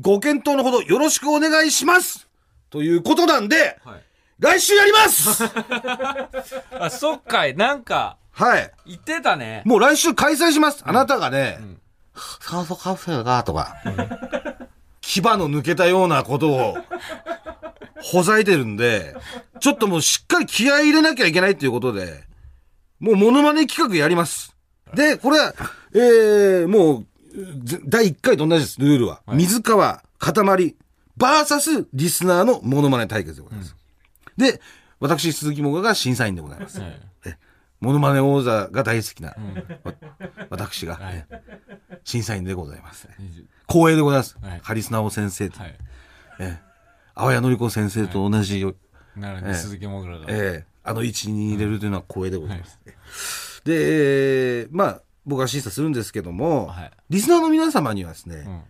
[0.00, 2.26] ご検討のほどよろしくお願いします
[2.70, 4.02] ということなんで、はい。
[4.38, 5.44] 来週やります
[6.80, 7.54] あ、そっかい。
[7.54, 8.72] なんか、はい。
[8.86, 9.62] 言ってたね。
[9.64, 10.82] もう来週開催します。
[10.84, 11.60] あなたがね、
[12.40, 13.76] 酸素カプセルが、とか、
[15.00, 16.76] 牙の抜けたようなことを、
[18.02, 19.14] ほざいてるんで、
[19.60, 22.24] ちょっともうしっかり気合い入れなきゃいけないっていうことで、
[23.00, 24.54] もうモノマネ企画やります。
[24.94, 25.54] で、これは、
[25.94, 27.06] えー、もう、
[27.64, 29.22] ぜ第1回と同じです、ルールは。
[29.32, 30.76] 水川、塊、
[31.16, 33.76] バーサス、リスナーのモノマネ対決でございます。
[34.36, 34.60] で、
[35.00, 36.80] 私、鈴木もがが審査員でございます。
[36.80, 37.00] はい
[37.84, 39.30] えモノマネ王座が大好きな、
[39.84, 39.94] わ
[40.50, 41.42] 私が、はいえ
[42.04, 43.08] 審査員でございます。
[43.68, 44.36] 光栄でございます。
[44.40, 45.78] はいカリスナオ先生と、はい。
[46.40, 46.58] え
[47.14, 48.74] 淡谷のり子先生と同じよ、
[49.16, 50.26] なるほど、鈴木もぐらが。
[50.28, 52.78] ええあの位置に入れるというのは光栄でございます。
[53.64, 58.62] で、えーまあ、僕は審査するんですけども、はいリスナーの皆様にはですね、うん。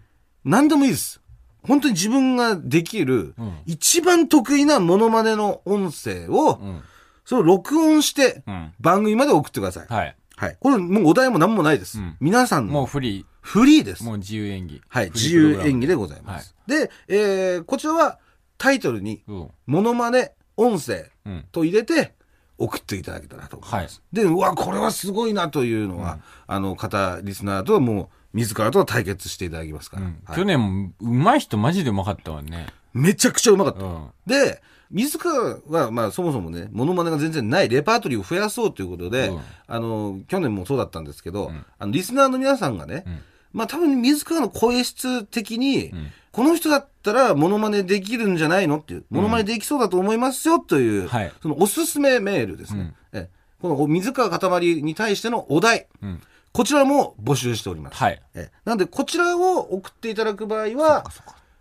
[0.44, 1.20] 何でもいいです。
[1.66, 6.82] 本当に自分ができる、うん一番得意なモノマネの音声を、うん。
[7.24, 8.72] それを録音して、うん。
[8.80, 9.86] 番組まで送ってください。
[9.88, 10.16] はい。
[10.36, 10.56] はい。
[10.60, 11.98] これもうお題も何もないです。
[11.98, 14.06] うん皆さんのもうフリフリーですー。。
[14.06, 14.80] もう自由演技。
[14.88, 15.10] はい。
[15.10, 16.54] 自由演技でございます。
[16.66, 18.18] で、えー、こちらは
[18.58, 19.50] タイトルに、うん。
[19.66, 21.44] モノマネ音声うん。
[21.52, 22.14] と入れて
[22.58, 24.02] 送っていただけたらと思います。
[24.12, 30.34] で、うわ、これはすごいなというのは、あの、方、リスナーとはもう、自らと対決していただきますから。
[30.34, 32.66] 去年もうまい人マジでうまかったわね。
[32.92, 33.84] めちゃくちゃうまかった。
[33.84, 34.08] うん。
[34.26, 34.62] で、
[34.94, 39.40] 自らは、まあ、そもそもね、モノマネが全然ないレパートリーを増やそうということで、うん。
[39.66, 41.66] あの、去年もそうだったんですけど、ん。
[41.78, 43.22] あの、リスナーの皆さんがね、ん。
[43.52, 46.12] まあ、多分、自らの声質的に、ん。
[46.30, 51.32] この人だったら、モノマネできるんじゃないのっていう、モノマネできそうだと思いますよ、という、はい。
[51.42, 52.94] そのおすすめメールですね。
[53.12, 53.28] え
[53.60, 56.22] この水川かたまりに対してのお題、うん。
[56.52, 57.96] こちらも募集しております。
[57.96, 58.22] はい。
[58.34, 61.04] えなんで、こちらを送っていただく場合は、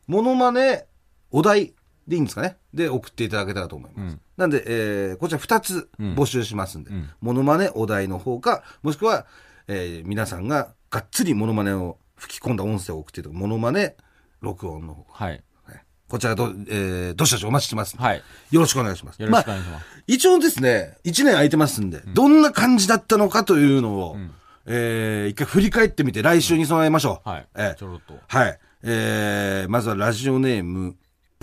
[0.06, 0.86] モノマネ、
[1.32, 1.74] お題
[2.08, 2.58] でいいんですかね？
[2.74, 4.14] で、送っていただけたらと思います。
[4.14, 9.26] うんなんで、えーこちら2つうん募集しますんで、うんモノマネ、お題の方か、もしくは、
[9.68, 13.96] えー皆さんががっつりモノマネを吹き込んだ音声を送っていただく、モノマネ、
[14.42, 15.26] 録音の方か。
[15.26, 15.44] はい。
[15.66, 17.96] はいこちらど、えーどしどしお待ちしてます。
[17.98, 18.22] はい。
[18.52, 19.22] よろしくお願いします。
[19.22, 19.86] よろしくおまあ願いします。
[20.08, 24.32] 一応ですね、1年空いてますんで、どんな感じだったのかというのを、ん
[24.66, 27.30] えー一回振り返ってみて来週に備えましょう。
[27.30, 27.48] はい。
[27.56, 28.16] えーちょろっと。
[28.28, 28.60] はい。
[28.84, 30.96] えー、まずはラジオネーム、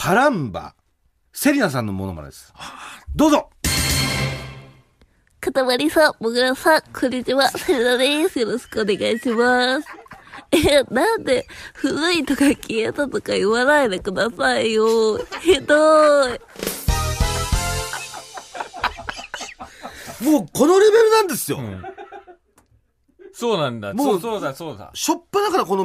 [0.03, 0.75] パランバ、
[1.31, 2.55] セリナさんのものまねです。
[3.15, 3.51] どうぞ
[5.43, 8.39] かたまりさん、もぐらさん、こんにちは、セリナです。
[8.39, 9.87] よろしくお願いします。
[10.53, 15.19] え、なんで、古いとか消えたとか言わないでくださいよ。
[15.43, 16.41] ひどい。
[20.25, 21.59] もうこのレベルなんですよ。
[21.59, 21.85] うん。
[23.35, 23.93] そうなんだ。
[23.93, 24.93] もそううそうだ、そうだ。
[24.95, 25.85] しょっぱなからこの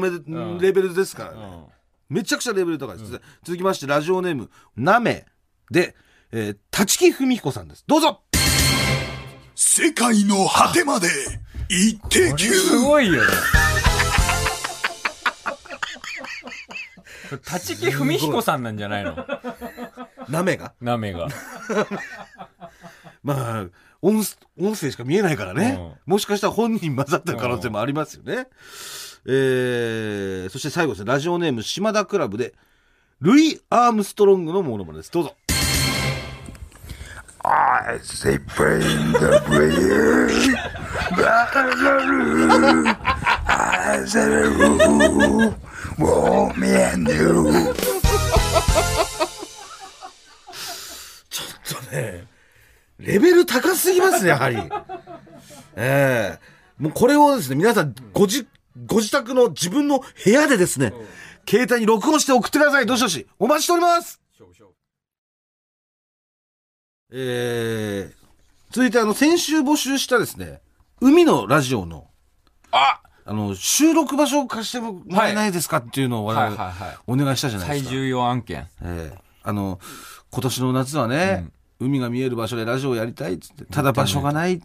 [0.61, 1.74] レベルですからね、うん。
[2.09, 3.11] めちゃくちゃレベル高いです。
[3.43, 5.25] 続きまして、ラジオネーム、なめ
[5.71, 5.95] で、
[6.31, 7.83] えー、立木文彦さんです。
[7.87, 8.21] どうぞ
[9.55, 11.07] 世界の果てまで
[11.69, 13.29] 行ってきゅすごいよね。
[17.51, 19.15] 立木文彦さんなんじゃないの？
[20.29, 20.73] なめが？
[20.81, 21.27] ナメが。
[23.23, 23.65] まあ、
[24.03, 24.23] 音
[24.59, 28.47] 音声しか見えないからね、もしかしたら本人混ざってる可能性もありますよね。
[29.27, 32.53] えー、そして最後ですね、ラジオネーム島田クラブで、
[33.21, 35.11] ルイ・アームストロングのモノマネです。
[35.11, 35.35] どうぞ。
[37.47, 38.79] I say bring
[39.13, 39.41] the.
[43.47, 44.55] I said
[45.97, 47.73] want me and you.
[51.29, 51.43] ちょ
[51.77, 52.27] っとね、
[52.99, 54.57] レベル高すぎますね、やはり。
[55.75, 58.45] ええもうこれをですね、皆さん、ごじ、
[58.85, 60.93] ご自宅の自分の部屋でですね、
[61.47, 62.85] 携帯に録音して送ってください。
[62.85, 63.27] どしどし。
[63.39, 64.21] お待ちしております。
[67.11, 68.13] えー、
[68.71, 70.61] 続いてあの、先週募集したですね、
[70.99, 72.07] 海のラジオの、
[72.71, 76.73] ああの、収録場所を貸してもらえないですかっていうのを我はい々。
[77.07, 77.89] お願いしたじゃないですか。
[77.89, 78.67] 最重要案件。
[78.81, 79.79] ええあの、
[80.31, 81.47] 今年の夏はね、
[81.79, 84.61] 海が見える場所でラジオをやりたいっつって、ただ場所がないっ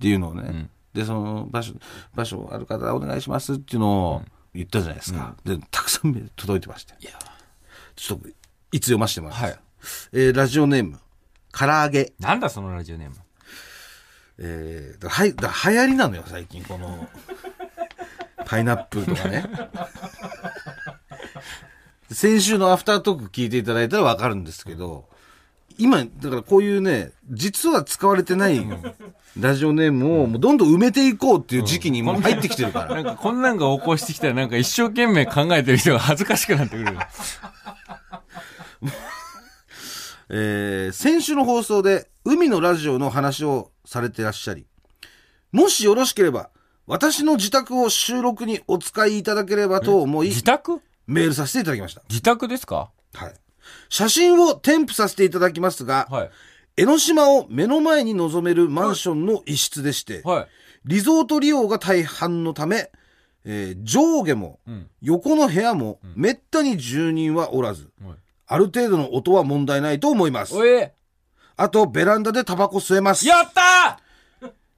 [0.00, 1.74] ていうのをね、で、その場所、
[2.14, 4.22] 場所ある方お願いしますっていうのを
[4.54, 5.36] 言ったじゃないですか。
[5.44, 6.94] で、たくさん届いてまして。
[7.96, 8.28] ちょっと、
[8.72, 9.52] いつ読ませてもらいます。
[9.52, 9.58] はい
[10.12, 10.98] えーラジオネーム、
[11.52, 12.14] 唐揚げ。
[12.18, 13.16] なんだそのラジオネーム？
[14.38, 17.08] えー、だはい、だ流行りなのよ、最近、この、
[18.46, 19.44] パイナップルとかね。
[22.10, 25.08] 先週のアフタートーク聞いていただいたらわかるんですけど、
[25.78, 28.64] 今、だからこういうね、実は使われてない
[29.38, 32.94] ラジオネームをもうどんどん埋めていこうっていう時期にもう入ってきてるから。
[32.94, 36.96] なんかこんなんが起こしてきたらなんか一生懸命考えてる人が恥ずかしくなってくる。
[40.30, 44.66] えー先週の放送で海のラジオの話をされてらっしゃり、
[45.52, 46.50] もしよろしければ、
[46.86, 50.80] 私の自宅を収録にお使いいただければと思い、自宅？
[51.06, 52.02] メールさせていただきました。
[52.08, 52.90] 自宅ですか？
[53.12, 53.34] はい。
[53.88, 56.30] 写真を添付させていただきますが、はい。
[56.76, 60.46] 江ノ島を目の前に望めるマンションの一室でして、はい。
[60.84, 62.90] リゾート利用が大半のため、
[63.44, 68.16] えー上下もん横の部屋もめったに住人はおらず、はい
[68.46, 70.54] ある程度の音は問題ないと思います。
[71.56, 73.26] あと、ベランダでタバコ吸えます。
[73.26, 74.00] やった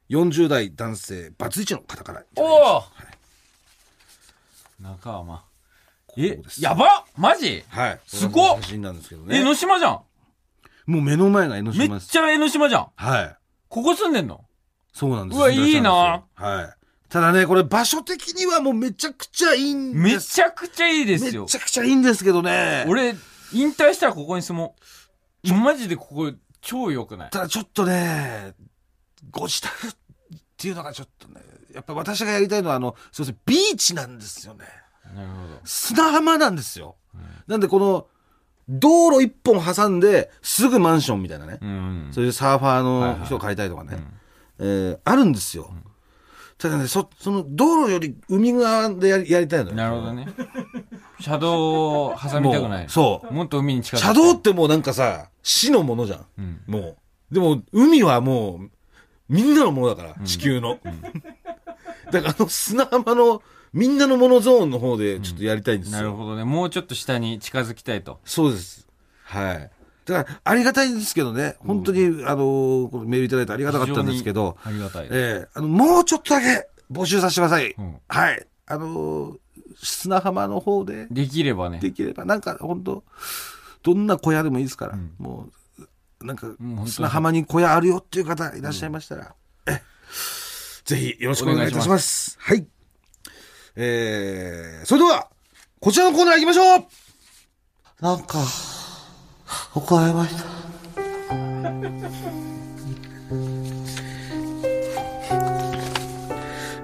[0.08, 2.84] 40代男性、バツイチの方からいたーだきまし
[4.80, 5.45] おお中浜。
[6.16, 7.64] えやばマジ？
[7.70, 8.00] たはい。
[8.06, 9.44] すごっ写真なんですけど江ね。
[9.44, 10.00] ノ島じゃん
[10.86, 12.08] もう目の前が江ノめっ島です。
[12.08, 13.36] ちゃ江ノ島じゃんはい。
[13.68, 14.44] ここ住んでんの？
[14.92, 16.22] そうなんですうわいいなは
[16.62, 16.76] い。
[17.08, 20.34] ただね、これ場所的にはもうめちゃくちゃいいんめです。
[20.34, 21.46] ちゃくちゃいいですめよ。
[21.46, 22.84] ちゃくちゃいいんですけどね。
[22.88, 23.14] 俺、
[23.52, 24.74] 引退したらここに住も
[25.44, 25.54] う。
[25.54, 27.30] マジでここ超良くない？
[27.30, 28.54] ただちょっとね、
[29.30, 29.90] ご自宅っ
[30.56, 31.40] ていうのがちょっとね、
[31.72, 34.64] やっぱ私がやりたいのはあの、すいません、ビーチなんですよね。
[35.14, 35.60] なるほど。
[35.64, 36.96] 砂浜なんですよ。
[37.46, 38.06] なんでこの、
[38.68, 41.58] 道路一本挟んで、すぐマンションみたいなね。
[41.62, 42.08] うん。
[42.12, 44.02] そういうサーファーの人を借りたいとかね。
[44.58, 45.70] えーあるんですよ。
[46.58, 49.76] ただね、そ、その道路より海側でやりやりたいのよ。
[49.76, 50.26] なるほどね。
[51.20, 52.86] 車道を挟みたくない。
[52.88, 56.26] そうもっと海に近づきた車い道ってもうなんかさ、死のものじゃん。
[56.38, 56.96] うんもう。
[57.34, 58.70] でも、海はもう、
[59.28, 60.78] みんなのものだから、地球の。
[62.10, 63.42] だからあの砂浜の、
[63.72, 65.96] みんなのものゾーンの方でちょっとやりたいんですよ。
[65.98, 66.44] なるほどね。
[66.44, 68.20] もうちょっと下に近づきたいと。
[68.24, 68.86] そうです。
[69.24, 69.70] はい。
[70.06, 71.56] だから、ありがたいんですけどね。
[71.58, 75.08] 本当に、あのーこのメールいただいてありがたかったんですけど、非常にありがたい。
[75.10, 77.72] ええあの、もうちょっとだけ募集させてください。
[77.72, 78.46] うんはい。
[78.66, 79.38] あのー
[79.82, 81.80] 砂浜の方でできればね。
[81.80, 83.04] できれば、なんか本当
[83.82, 85.48] どんな小屋でもいいですから、も
[86.20, 89.34] う、なんかん本当、に砂浜に小屋あるよっていう方いらっしゃいましたら、
[89.66, 89.82] え、
[90.84, 92.36] ぜひよろしくお願いいたします。
[92.40, 92.66] はい。
[93.78, 95.28] えー、それでは、
[95.80, 96.86] こちらのコーナー行きましょう
[98.00, 98.38] なんか、
[99.74, 100.44] 怒られました。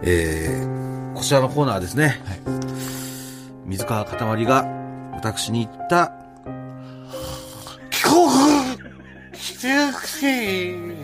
[0.04, 2.20] えー、こちらのコーナーですね。
[3.64, 4.66] 水川かたまりが
[5.12, 6.12] 私に言った、
[7.90, 8.18] 帰国
[9.34, 11.01] してくせ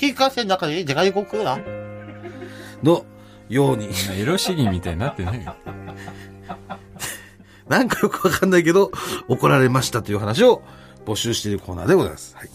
[0.00, 1.58] 引かせの中でじゃがりこ食うな。
[2.82, 3.04] の
[3.48, 5.46] ように、エロ主義みたいになってない。
[7.68, 8.90] なんかよくわかんないけど、
[9.28, 10.62] 怒られましたという話を
[11.04, 12.36] 募集しているコーナーでございます。
[12.36, 12.50] はい。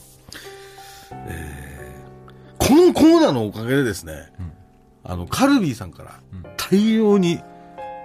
[1.11, 4.31] えー、このコーナーのおかげでですね、
[5.03, 6.19] あの、カルビーさんから
[6.57, 7.39] 大量に、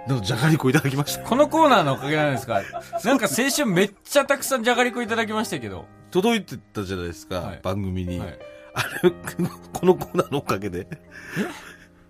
[0.07, 1.23] のじゃがりこいただきました。
[1.23, 2.61] このコーナーのおかげなんですか？
[3.03, 5.85] なんか先週めっちゃたくさんじゃがりこいただきましたけど。
[6.11, 8.19] 届いてたじゃないですか、はい番組に。
[8.19, 8.39] はい
[8.75, 10.87] あれ、このコーナーのおかげで。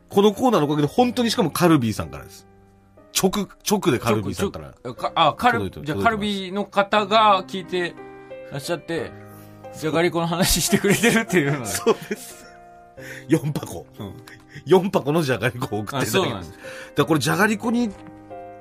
[0.07, 2.47] このコーナーのおかげで本当にしかもカルビーさんからです。
[3.21, 4.93] 直、直でカルビーさんから。
[4.93, 7.93] かあ、カルじゃカルビの方が聞いて
[8.49, 9.11] らっしゃって、
[9.77, 11.65] じゃがりこの話してくれてるっていうのね。
[11.65, 12.45] そうです。
[13.27, 13.85] 4箱。
[13.99, 14.13] うん
[14.65, 16.07] 4箱のじゃがりこを送っあ、て。
[16.07, 16.57] そうなんですす。
[16.57, 16.63] だか
[16.97, 17.89] らこれじゃがりこに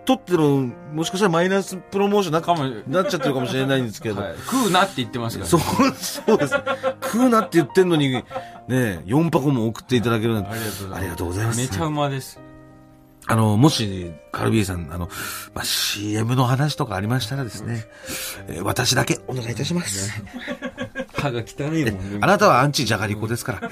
[0.05, 4.21] とっての、もしかしたらマイナスプロモーションなかも、なっちゃってるかもしれないんですけど。
[4.21, 6.55] はい食うなって言ってますから、そう、そうです。
[7.03, 8.23] 食うなって言ってんのに、ね、
[8.69, 10.99] 4箱も送っていただけるなんてありがとうございます。
[10.99, 12.41] ありがとうございますめちゃうまです。
[13.27, 15.09] あの、もし、カルビーさん、あの、
[15.55, 17.85] まあ、CM の話とかありましたらですね、
[18.49, 20.23] えー私だけお願いいたします。
[21.23, 22.19] 歯が汚いもんね。
[22.21, 23.71] あなたはアンチじゃがりこですから。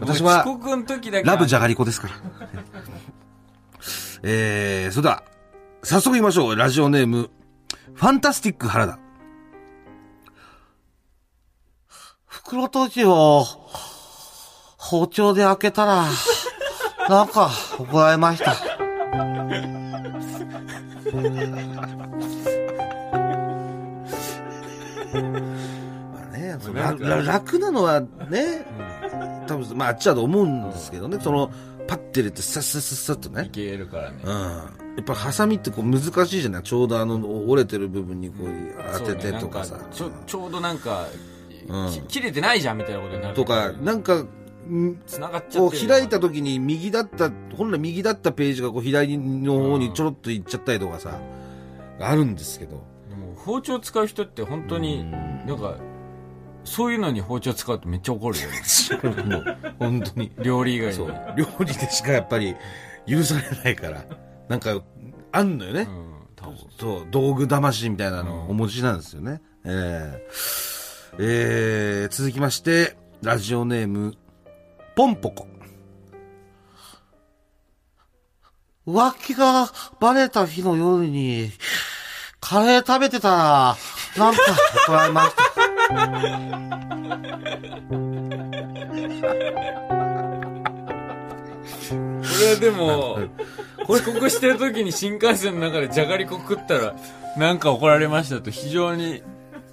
[0.00, 1.28] 私は遅、刻の時だけ。
[1.28, 2.14] ラブじゃがりこですから。
[4.24, 5.24] えー、それでは、
[5.82, 6.56] 早速言いましょう。
[6.56, 7.30] ラジオネーム、
[7.94, 8.98] ファンタスティック原田。
[12.26, 13.44] 袋とじを、
[14.76, 16.06] 包丁で開けたら、
[17.08, 18.54] なんか怒られました。
[26.72, 26.80] ね、
[27.26, 28.66] 楽なのはね、
[29.46, 31.50] 多分、まああっちだと思うんですけどね、その、
[31.86, 33.46] パッて入れて、さっさっさっとね。
[33.46, 33.50] い。
[33.50, 34.18] けるからね。
[34.24, 34.30] うん。
[34.30, 36.62] やっぱハサミってこう難しいじゃない？
[36.62, 37.16] ちょうどあの
[37.48, 38.48] 折れてる部分にこう
[38.98, 39.76] 当ててとかさ。
[39.76, 39.90] ねなん。
[39.90, 41.06] ちょちょうどなんか、
[41.68, 41.90] うん。
[41.90, 43.34] き切れてないじゃんみたいなことになる。
[43.34, 51.18] とか、なんか、ん繋がっちゃってる開いた時に右だった、本来右だったページがこう左の方にちょろっといっちゃったりとかさ、
[51.98, 52.34] あるん。
[52.34, 52.84] ですけど。
[53.08, 55.76] でも包丁使う人って本当になんか
[56.64, 60.32] そういうのに包丁使うとめっちゃ怒るよねもう、本当に。
[60.42, 61.34] 料理以外にそう。
[61.36, 62.54] 料理でしかやっぱり
[63.06, 64.04] 許されないから。
[64.48, 64.80] なんか、
[65.32, 65.82] あんのよね。
[65.82, 69.40] うん多分そう、道具魂みたいなのをお持ちなんですよね。
[69.64, 70.82] えー
[71.20, 74.16] えー続きまして、ラジオネーム、
[74.96, 75.46] ポンポコ。
[78.86, 81.52] 浮気がバレた日の夜に、
[82.40, 83.76] カレー食べてたら、
[84.16, 84.40] なんか
[84.86, 85.71] 怒られました。
[85.92, 85.98] こ
[92.40, 93.18] れはでも
[93.88, 96.94] 遅刻してる時に新幹線の中でじゃがりこ食ったら
[97.36, 99.22] なんか怒られましたと非常に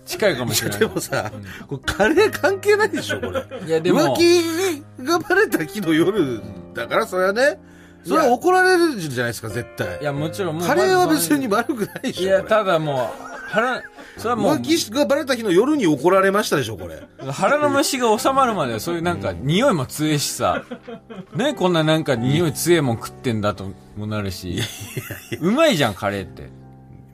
[0.05, 1.31] 近いかもしれないでもさ、
[1.67, 3.45] これカレー関係ないでしょ、これ。
[3.67, 6.41] いやでも浮気がバレた日の夜
[6.73, 7.61] だから、それはね、
[8.03, 10.03] それは怒られるじゃないですか、絶対い。
[10.03, 12.23] やもちろんもうカレーは別に悪くないでしょ。
[12.23, 13.83] いやこれただもう腹
[14.17, 17.01] それはもう浮気がバレた日の夜に怒られましたでしょ、これ。
[17.31, 20.63] 腹の虫が収まるまではそういうなんか匂いも強いしさ、
[21.35, 24.59] ねこんななんか匂い強いもん食ってんだともなるし、
[25.41, 26.49] うまいじゃんカレーって。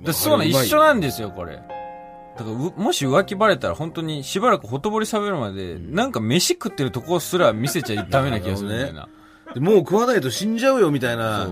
[0.03, 1.55] だそうな一緒なんですよこれ。
[1.55, 9.07] だからうもし浮気バレたら本当にしばらくほとぼり冷めるまで、なんか飯食ってるとこすら見せちゃダメな気がするみたいな。
[9.53, 11.47] でもう食わないと死んじゃうよみたいな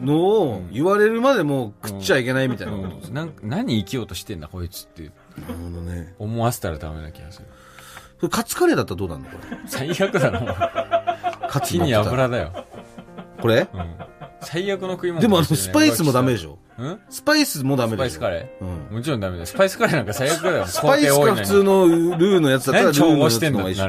[0.00, 6.14] のを言われるまでもう食っちゃいけないみたいなことですうんなん何生きようとしてんだこいつってなるほどね。
[6.18, 7.46] 思わせたらダメな気がする。
[8.20, 9.28] これカツカレーだったらどうなんの？
[9.28, 9.58] これ。
[9.66, 12.64] 最悪だな、カツ火に油だよ。
[13.40, 13.68] これ？
[13.72, 13.96] うん。
[14.40, 17.00] 最悪の食い物でもあの、スパイスもダメでしょうん？
[17.10, 18.68] スパイスもダメスパでしょイスカレうん。
[18.68, 19.46] ーもちろんダメだよ。
[19.46, 20.66] スパイスカレーなんか最悪だよ。
[20.66, 23.82] スパイスか普通のルーのやつだったらルーのや合してんつの方がいいし。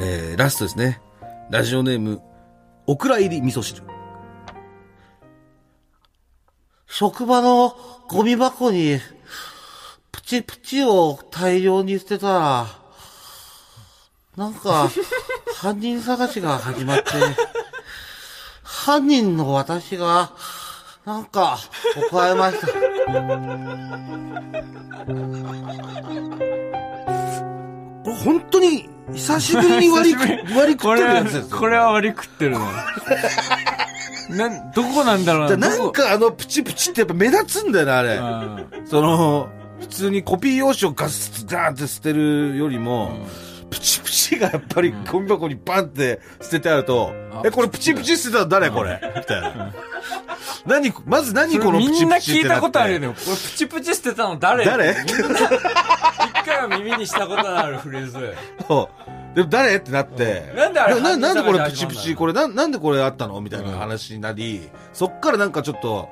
[0.00, 1.00] えー、ラストですね。
[1.50, 2.22] ラジオネーム、
[2.86, 3.82] オクラ入り味噌汁。
[6.86, 7.76] 職場の
[8.08, 8.98] ゴミ箱に、
[10.10, 12.66] プチプチを大量に捨てたら、
[14.36, 14.88] なんか、
[15.60, 17.10] 犯人探しが始まって、
[18.62, 20.32] 犯人の私が、
[21.04, 21.58] なんか、
[22.10, 22.66] 怒られました。
[22.68, 22.72] こ
[28.06, 32.60] れ本当に、久しぶりに割り割り食ってこれはるやつですよ。、これは割り食ってるの。
[34.30, 35.56] なん、どこなんだろうな。
[35.56, 38.14] だなんかあのプチプチってやっぱ目立つんだよな、あれ。
[38.16, 39.48] うんその、
[39.80, 43.12] 普通にコピー用紙をガスダーって捨てるよりも、
[43.70, 48.98] プチプチがやっぱりゴミ箱にバンって捨ててあると、あえ、これプチプチ捨てたの誰これ？
[49.16, 49.72] みたいな。
[50.66, 53.08] 何、まず何このプみんなチプチってな聞いたことあるよね。
[53.08, 54.64] これプチプチ捨てたの誰？
[54.64, 54.88] 誰？
[54.88, 58.34] みんな、一回は耳にしたことのあるフレーズ。
[59.34, 59.76] でも誰？
[59.76, 60.52] ってなって。
[60.56, 63.40] なんであれなななんでこれプチプチ、これななんでこれあったの？
[63.40, 66.08] みたいな話になり、そっからなんかちょっと、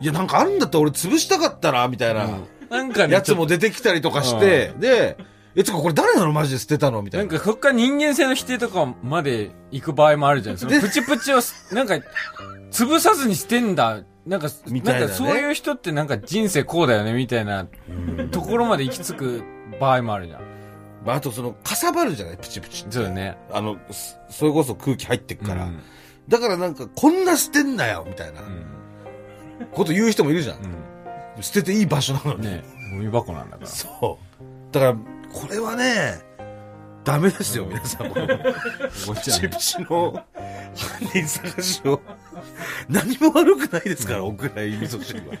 [0.00, 2.28] いやなんかあるんだったら俺潰したかったな、みたいな。
[2.68, 5.16] なんかね、やつも出てきたりとかして、で、
[5.56, 7.24] え、つかこれ誰なのマジで捨てたのみたな。
[7.24, 10.58] ないんか、こっから人間性の否定とかまで行く場合もあるじゃん。
[10.58, 11.38] そのでプチプチを、
[11.72, 11.94] なんか、
[12.70, 14.02] 潰さずに捨てんだ。
[14.26, 17.66] なんか、みたいなねんかそういう人ってなんか人生こうだよね、みたいな
[18.30, 19.44] ところまで行き着く
[19.80, 20.40] 場合もあるじゃん。
[21.06, 22.36] まあ、あとその、かさばるじゃない？
[22.36, 22.92] プチプチって。
[22.92, 23.38] そうだね。
[23.52, 25.64] あの、すそれこそ空気入ってくから。
[25.64, 25.80] うん
[26.28, 28.66] だからなんか、こんな捨てんなよみたいなうん。
[29.70, 30.56] こと言う人もいるじゃん。
[30.56, 32.40] う捨てていい場所なのん。
[32.40, 32.48] に。
[32.48, 33.68] ねゴミ箱なんだから。
[33.68, 34.44] そう。
[34.74, 34.96] だから、
[35.36, 36.22] これはね、
[37.04, 38.08] ダメですよ、皆さん。
[38.10, 38.34] このこ
[39.12, 40.24] っプチプチの
[40.74, 42.00] 犯人探しを。
[42.88, 45.36] 何も悪くないですから、奥らい味噌汁は。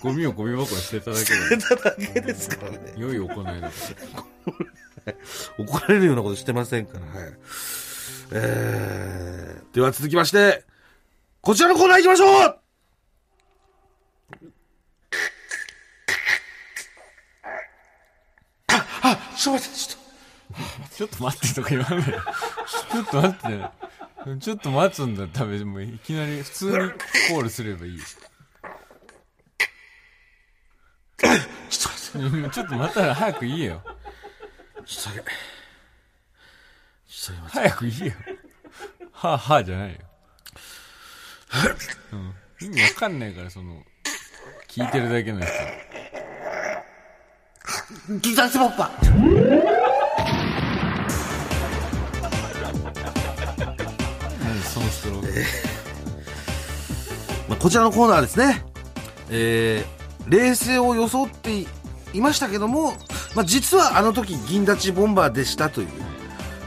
[0.00, 2.78] ゴミをゴミ箱に捨てただけ捨てただけですからね。
[2.78, 3.70] で、良い行いだか
[5.04, 5.14] ら。
[5.58, 7.00] 怒られるようなことしてませんから。
[7.00, 7.32] はい。
[8.32, 10.64] えー、では続きまして、
[11.42, 12.63] こちらのコーナー行きましょう
[19.44, 20.96] ちょっと待って、ちょっと。
[20.96, 22.12] ちょっと待ってとか言わないで。
[22.12, 24.40] ちょっと待って。
[24.40, 27.98] ちょっと待つんだったらもういきなり普通にコールすればいい。
[27.98, 32.50] ちょっと待って。
[32.54, 33.82] ちょっと待ったら早く言えよ。
[34.86, 35.30] ちょっとだけ。
[37.06, 38.12] ちょっと早く言えよ。
[39.12, 39.98] はあはあじゃないよ。
[42.12, 42.34] うん。
[42.66, 43.82] 意味わかんないから、その、
[44.68, 45.52] 聞いてるだけの人。
[48.20, 48.78] ギザストローク。
[57.48, 58.64] まあ、こちらのコーナーですね。
[59.30, 61.66] えー、冷静を装って
[62.12, 62.92] いましたけども、
[63.34, 65.88] まあ、実はあの時銀立ちボンバーでしたという、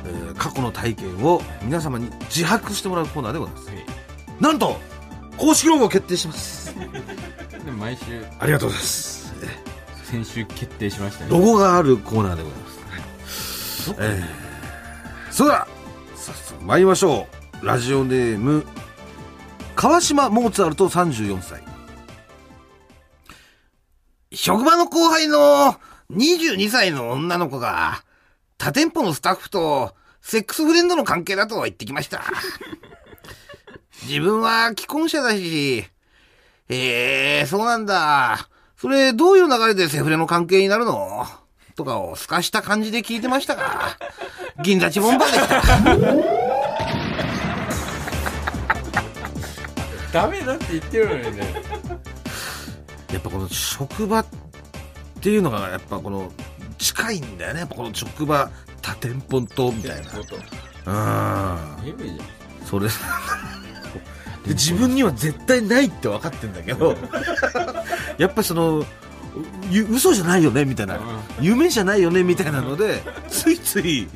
[0.05, 3.71] えー過去の体験を皆様に自白してもらうコーナーでございます。
[4.39, 4.77] なんと、
[5.35, 6.75] 公式ロゴ決定します。
[6.75, 9.16] で毎週、ありがとうございます。
[10.09, 11.31] 先週決定しましたね。
[11.31, 13.93] ロゴがあるコーナーでございます。
[13.99, 15.67] えー、それでは、
[16.15, 17.27] 早速参りましょ
[17.61, 17.65] う。
[17.65, 18.65] ラジオネーム、
[19.75, 21.61] 川島モーツァルト34歳。
[24.31, 25.75] 職場の後輩の
[26.11, 28.01] 22歳の女の子が、
[28.57, 32.23] 他店舗のスタッフとセックスフレンドの関係だと言ってきました。
[34.03, 35.85] 自分は既婚者だし、
[36.69, 38.49] ええそうなんだ。
[38.77, 41.25] それ、どういう流れでセフレの関係になるの？
[41.75, 43.97] とかを透かした感じで聞いてましたが、
[44.63, 45.61] 銀座チボンバーでした。
[50.21, 51.53] ダメだって言ってるのにね。
[53.11, 54.25] やっぱこの職場っ
[55.21, 56.31] ていうのが、やっぱこの、
[56.77, 57.61] 近いんだよね。
[57.61, 58.49] やっぱこの職場、
[58.81, 60.11] 他店舗と、みたいな。
[60.85, 60.93] う
[61.73, 61.97] ん。
[62.65, 62.91] それ、で
[64.53, 66.95] 自分には絶対ないって分かってんだけど、
[68.17, 68.85] やっぱその、
[69.69, 70.99] ゆ嘘じゃないよねみたいな、
[71.39, 74.07] 夢じゃないよねみたいなので、ついつい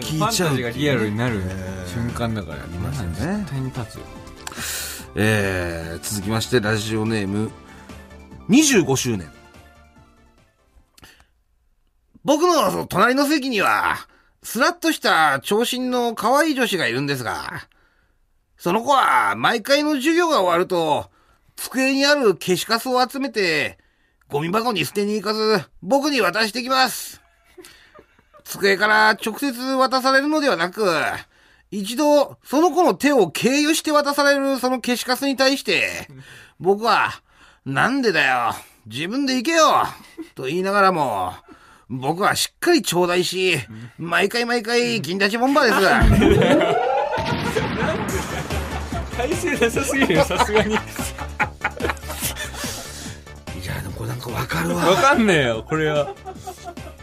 [0.00, 0.62] 聞いちゃうね。
[0.62, 3.14] がリアルになるえー瞬間だから、りますよね。
[3.14, 4.02] 絶対に立つよ。
[5.16, 7.50] えー、続きましてラジオネーム
[8.48, 9.30] 25周年。
[12.24, 13.96] 僕の隣の席には
[14.42, 17.66] スラッとした長身の可愛い女子がいるんですが
[18.58, 21.10] その子は毎回の授業が終わると
[21.56, 23.78] 机にある消しカスを集めて
[24.28, 27.22] ゴミ箱に捨てに行かず僕に渡してきます
[28.44, 30.84] 机から直接渡されるのではなく
[31.70, 36.08] 一度、その子の手を経由して渡されるその消しカスに対して、
[36.58, 37.10] 僕は、
[37.66, 38.54] なんでだよ、
[38.86, 39.84] 自分で行けよ、
[40.34, 41.34] と言いながらも、
[41.90, 43.58] 僕はしっかり頂戴し、
[43.98, 46.87] 毎回毎回銀立ちボンバーです。
[49.28, 50.74] 体勢なさすぎるよ、さすがに。
[50.74, 50.80] いや、
[53.82, 56.14] でもこれなんかわかるわかんねえよ、これは。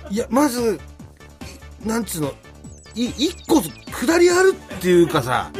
[0.10, 0.80] いや、まず、
[1.84, 2.34] いなんつうの、
[2.96, 5.52] い、一個下りあるっていうかさ、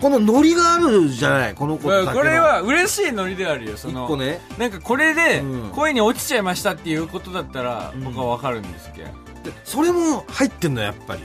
[0.00, 4.04] このノリがあるじゃない、この子だけのこれは嬉しいノリであるよ、その。
[4.04, 4.40] 一個ね。
[4.58, 9.08] なんかこれでうん恋に落ちちゃいましたっていうことだったらん僕はわかるんですけど、
[9.44, 11.22] でそれも入ってんのやっぱり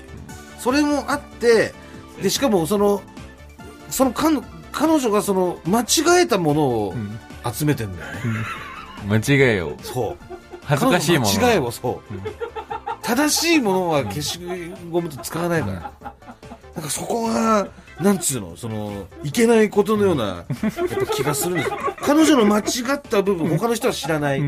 [0.60, 1.74] それもあって
[2.22, 3.02] でしかもその
[3.90, 4.38] その彼
[4.72, 6.96] 彼女がその間違えたものを
[7.54, 8.20] 集めてんだよね、
[9.08, 10.18] 間違いをそう。
[10.64, 11.32] 恥ずかしいもの。
[11.32, 12.02] 間違いをそう、
[13.02, 14.40] 正しいものは消し
[14.92, 15.74] ゴムと使わないから、
[16.76, 17.68] なんかそこが
[18.00, 18.56] なんつうの？
[18.56, 21.78] そのいけないことのようなやっぱ気がするんですよ。
[22.02, 22.62] 彼女の間違
[22.96, 24.42] った部分他の人は知らない。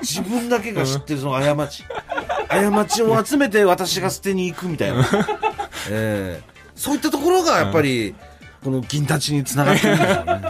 [0.00, 1.84] 自分だけが知ってるその過ち。
[2.48, 5.06] 過ちを集めて私が捨てに行くみたいな、
[5.90, 6.52] えー。
[6.74, 8.14] そういったところがやっぱり
[8.62, 10.42] この銀立ちにつながってるんですよね。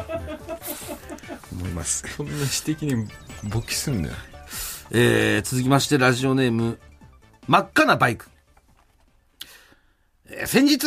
[1.53, 2.05] 思います。
[2.17, 3.09] そんな指摘に
[3.45, 4.15] 勃起すんだよ。
[4.91, 6.79] えー続きましてラジオネーム
[7.49, 8.27] 真っ赤なバイク、
[10.27, 10.87] えー先日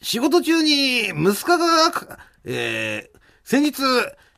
[0.00, 3.82] 仕事中に息子が、えー先日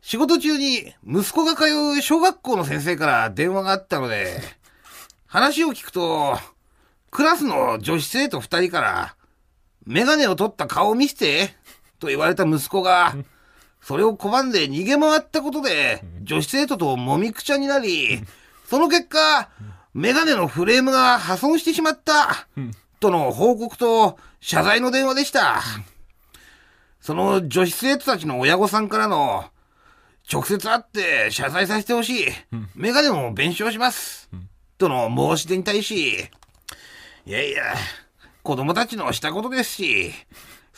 [0.03, 1.65] 仕事中に息子が通
[1.99, 4.41] う小学校の先生から電話があったので
[5.27, 6.39] 話を聞くと
[7.11, 9.15] クラスの女子生徒二人から
[9.87, 11.55] メガネを取った顔を見せて
[12.01, 13.15] と言われた息子が
[13.81, 18.21] それを拒んで逃げ回ったことで、女子生徒ともみくちゃになり、
[18.67, 19.49] その結果、
[19.95, 22.47] メガネのフレームが破損してしまった、
[23.01, 25.63] との報告と謝罪の電話でした。
[27.01, 29.47] その女子生徒たちの親御さんからの、
[30.31, 32.27] 直接会って謝罪させてほしい。
[32.75, 34.31] メガネも弁償します。
[34.79, 36.29] との申し出に対し、
[37.27, 37.75] いやいや、
[38.43, 40.13] 子供たちのしたことですし、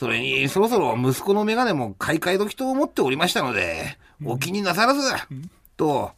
[0.03, 5.01] それに、そろそろ息子のメガネも買い替え時と思っておりましたので、お気になさらず、
[5.77, 6.11] と、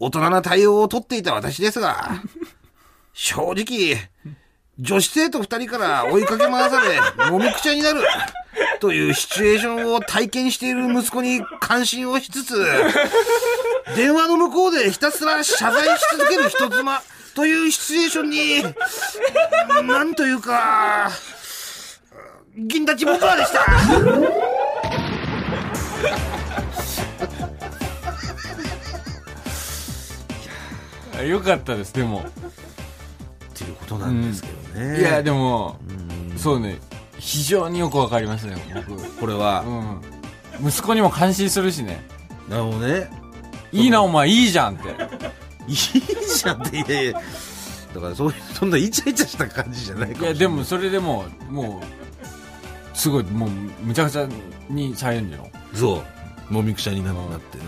[0.00, 2.20] 大人な対応をとっていた私ですが、
[3.14, 4.10] 正直、
[4.80, 8.02] 女子生徒二人から追いかけ回され、もみくちゃになる、
[8.80, 12.56] というシチュエーションを体験している息子に関心をしつつ、
[13.94, 17.00] 電話の向こうでひたすら謝罪し続ける人妻、
[17.36, 21.12] というシチュエーションに、なんというか、
[22.54, 23.60] 銀立ち僕らでした。
[31.18, 32.20] あよかったですでも。
[32.20, 32.22] っ
[33.54, 35.00] ていうことなんですけどね。
[35.00, 35.78] いやでも
[36.36, 36.78] そうね。
[37.18, 38.56] 非常によくわかりますね
[38.88, 39.02] 僕。
[39.18, 39.64] これは、
[40.60, 40.68] うん。
[40.68, 42.04] 息子にも感心するしね。
[42.48, 43.08] なるほどね。
[43.70, 44.88] いいなお前いいじゃんって。
[45.68, 47.22] いいじゃんって、いやいや。
[47.94, 50.32] だからそういう、そんなイチャイチャした感じじゃないかもしれない。
[50.32, 52.01] いやでもそれでももう
[52.94, 54.28] すごいもうむちゃくちゃ
[54.68, 56.02] にされるんじゃんそ
[56.50, 56.52] う。
[56.52, 57.58] もみくちゃになって、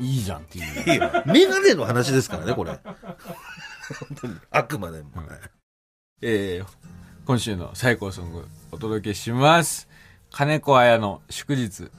[0.00, 0.96] いいじゃんっていう。
[0.96, 2.72] いや、メガネの話ですからね、これ。
[2.82, 4.36] 本当に。
[4.50, 5.08] あくまでも。
[6.22, 6.86] えー
[7.26, 9.88] 今週の最高ソングお届けします。
[10.30, 11.90] 金子綾の祝日。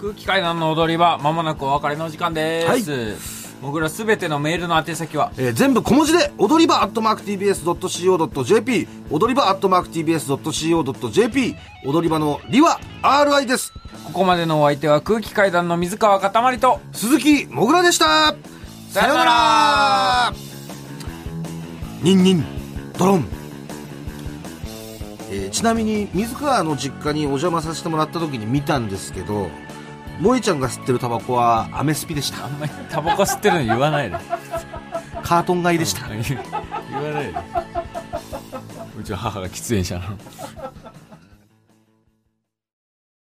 [0.00, 13.72] 空気階段の踊り場まもなくお別れの時間です、僕らすべてのメールの宛先はえー全部小文字で、踊り場アットマーク TBS.CO.JP、踊り場アットマーク TBS.CO.JP、踊り場のりは RI です。
[14.04, 18.34] ここまでのお相手は空気階段の水川かたまりと鈴木もぐらでした。
[18.90, 20.32] さよなら。
[22.02, 22.44] ニンニン
[22.96, 23.28] ドロン、
[25.30, 29.50] えーちなみに水川の実家にお邪魔させてもらった時に見たんですけど
[30.20, 32.44] 萌えちゃんが吸ってるタバコはアメスピでした。
[32.44, 34.16] あんまりタバコ吸ってるの言わないで。
[35.22, 36.08] カートン買いでした。
[36.12, 37.34] 言わないで。
[38.98, 40.18] うちの母が喫煙者なの